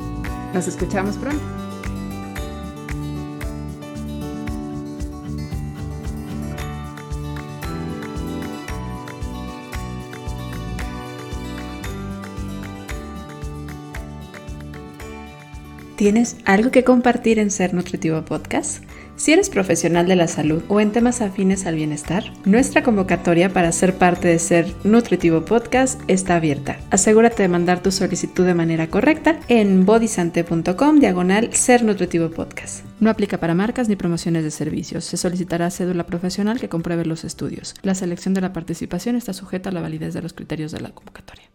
Nos 0.54 0.68
escuchamos 0.68 1.18
pronto. 1.18 1.44
¿Tienes 15.96 16.36
algo 16.44 16.72
que 16.72 16.84
compartir 16.84 17.40
en 17.40 17.50
Ser 17.52 17.74
Nutritivo 17.74 18.24
Podcast? 18.24 18.84
Si 19.18 19.32
eres 19.32 19.50
profesional 19.50 20.08
de 20.08 20.18
la 20.18 20.28
salud 20.28 20.62
o 20.68 20.82
en 20.82 20.92
temas 20.92 21.22
afines 21.22 21.66
al 21.66 21.76
bienestar, 21.76 22.26
nuestra 22.44 22.84
convocatoria 22.84 23.54
para 23.54 23.72
ser 23.72 23.98
parte 23.98 24.28
de 24.28 24.40
Ser 24.40 24.76
Nutritivo 24.84 25.46
Podcast 25.46 26.02
está 26.10 26.36
abierta. 26.36 26.78
Asegúrate 26.92 27.44
de 27.44 27.48
mandar 27.48 27.82
tu 27.82 27.92
solicitud 27.92 28.46
de 28.46 28.54
manera 28.54 28.88
correcta 28.88 29.40
en 29.48 29.86
bodysante.com 29.86 31.00
diagonal 31.00 31.54
Ser 31.54 31.84
Nutritivo 31.86 32.30
Podcast. 32.30 32.86
No 33.00 33.10
aplica 33.10 33.40
para 33.40 33.56
marcas 33.56 33.88
ni 33.88 33.96
promociones 33.96 34.44
de 34.44 34.52
servicios. 34.52 35.06
Se 35.06 35.16
solicitará 35.16 35.72
cédula 35.72 36.06
profesional 36.06 36.60
que 36.60 36.68
compruebe 36.68 37.06
los 37.06 37.24
estudios. 37.24 37.74
La 37.84 37.96
selección 37.96 38.34
de 38.34 38.42
la 38.42 38.52
participación 38.52 39.16
está 39.16 39.32
sujeta 39.32 39.70
a 39.70 39.74
la 39.74 39.82
validez 39.82 40.14
de 40.14 40.24
los 40.24 40.34
criterios 40.34 40.74
de 40.74 40.82
la 40.82 40.90
convocatoria. 40.90 41.46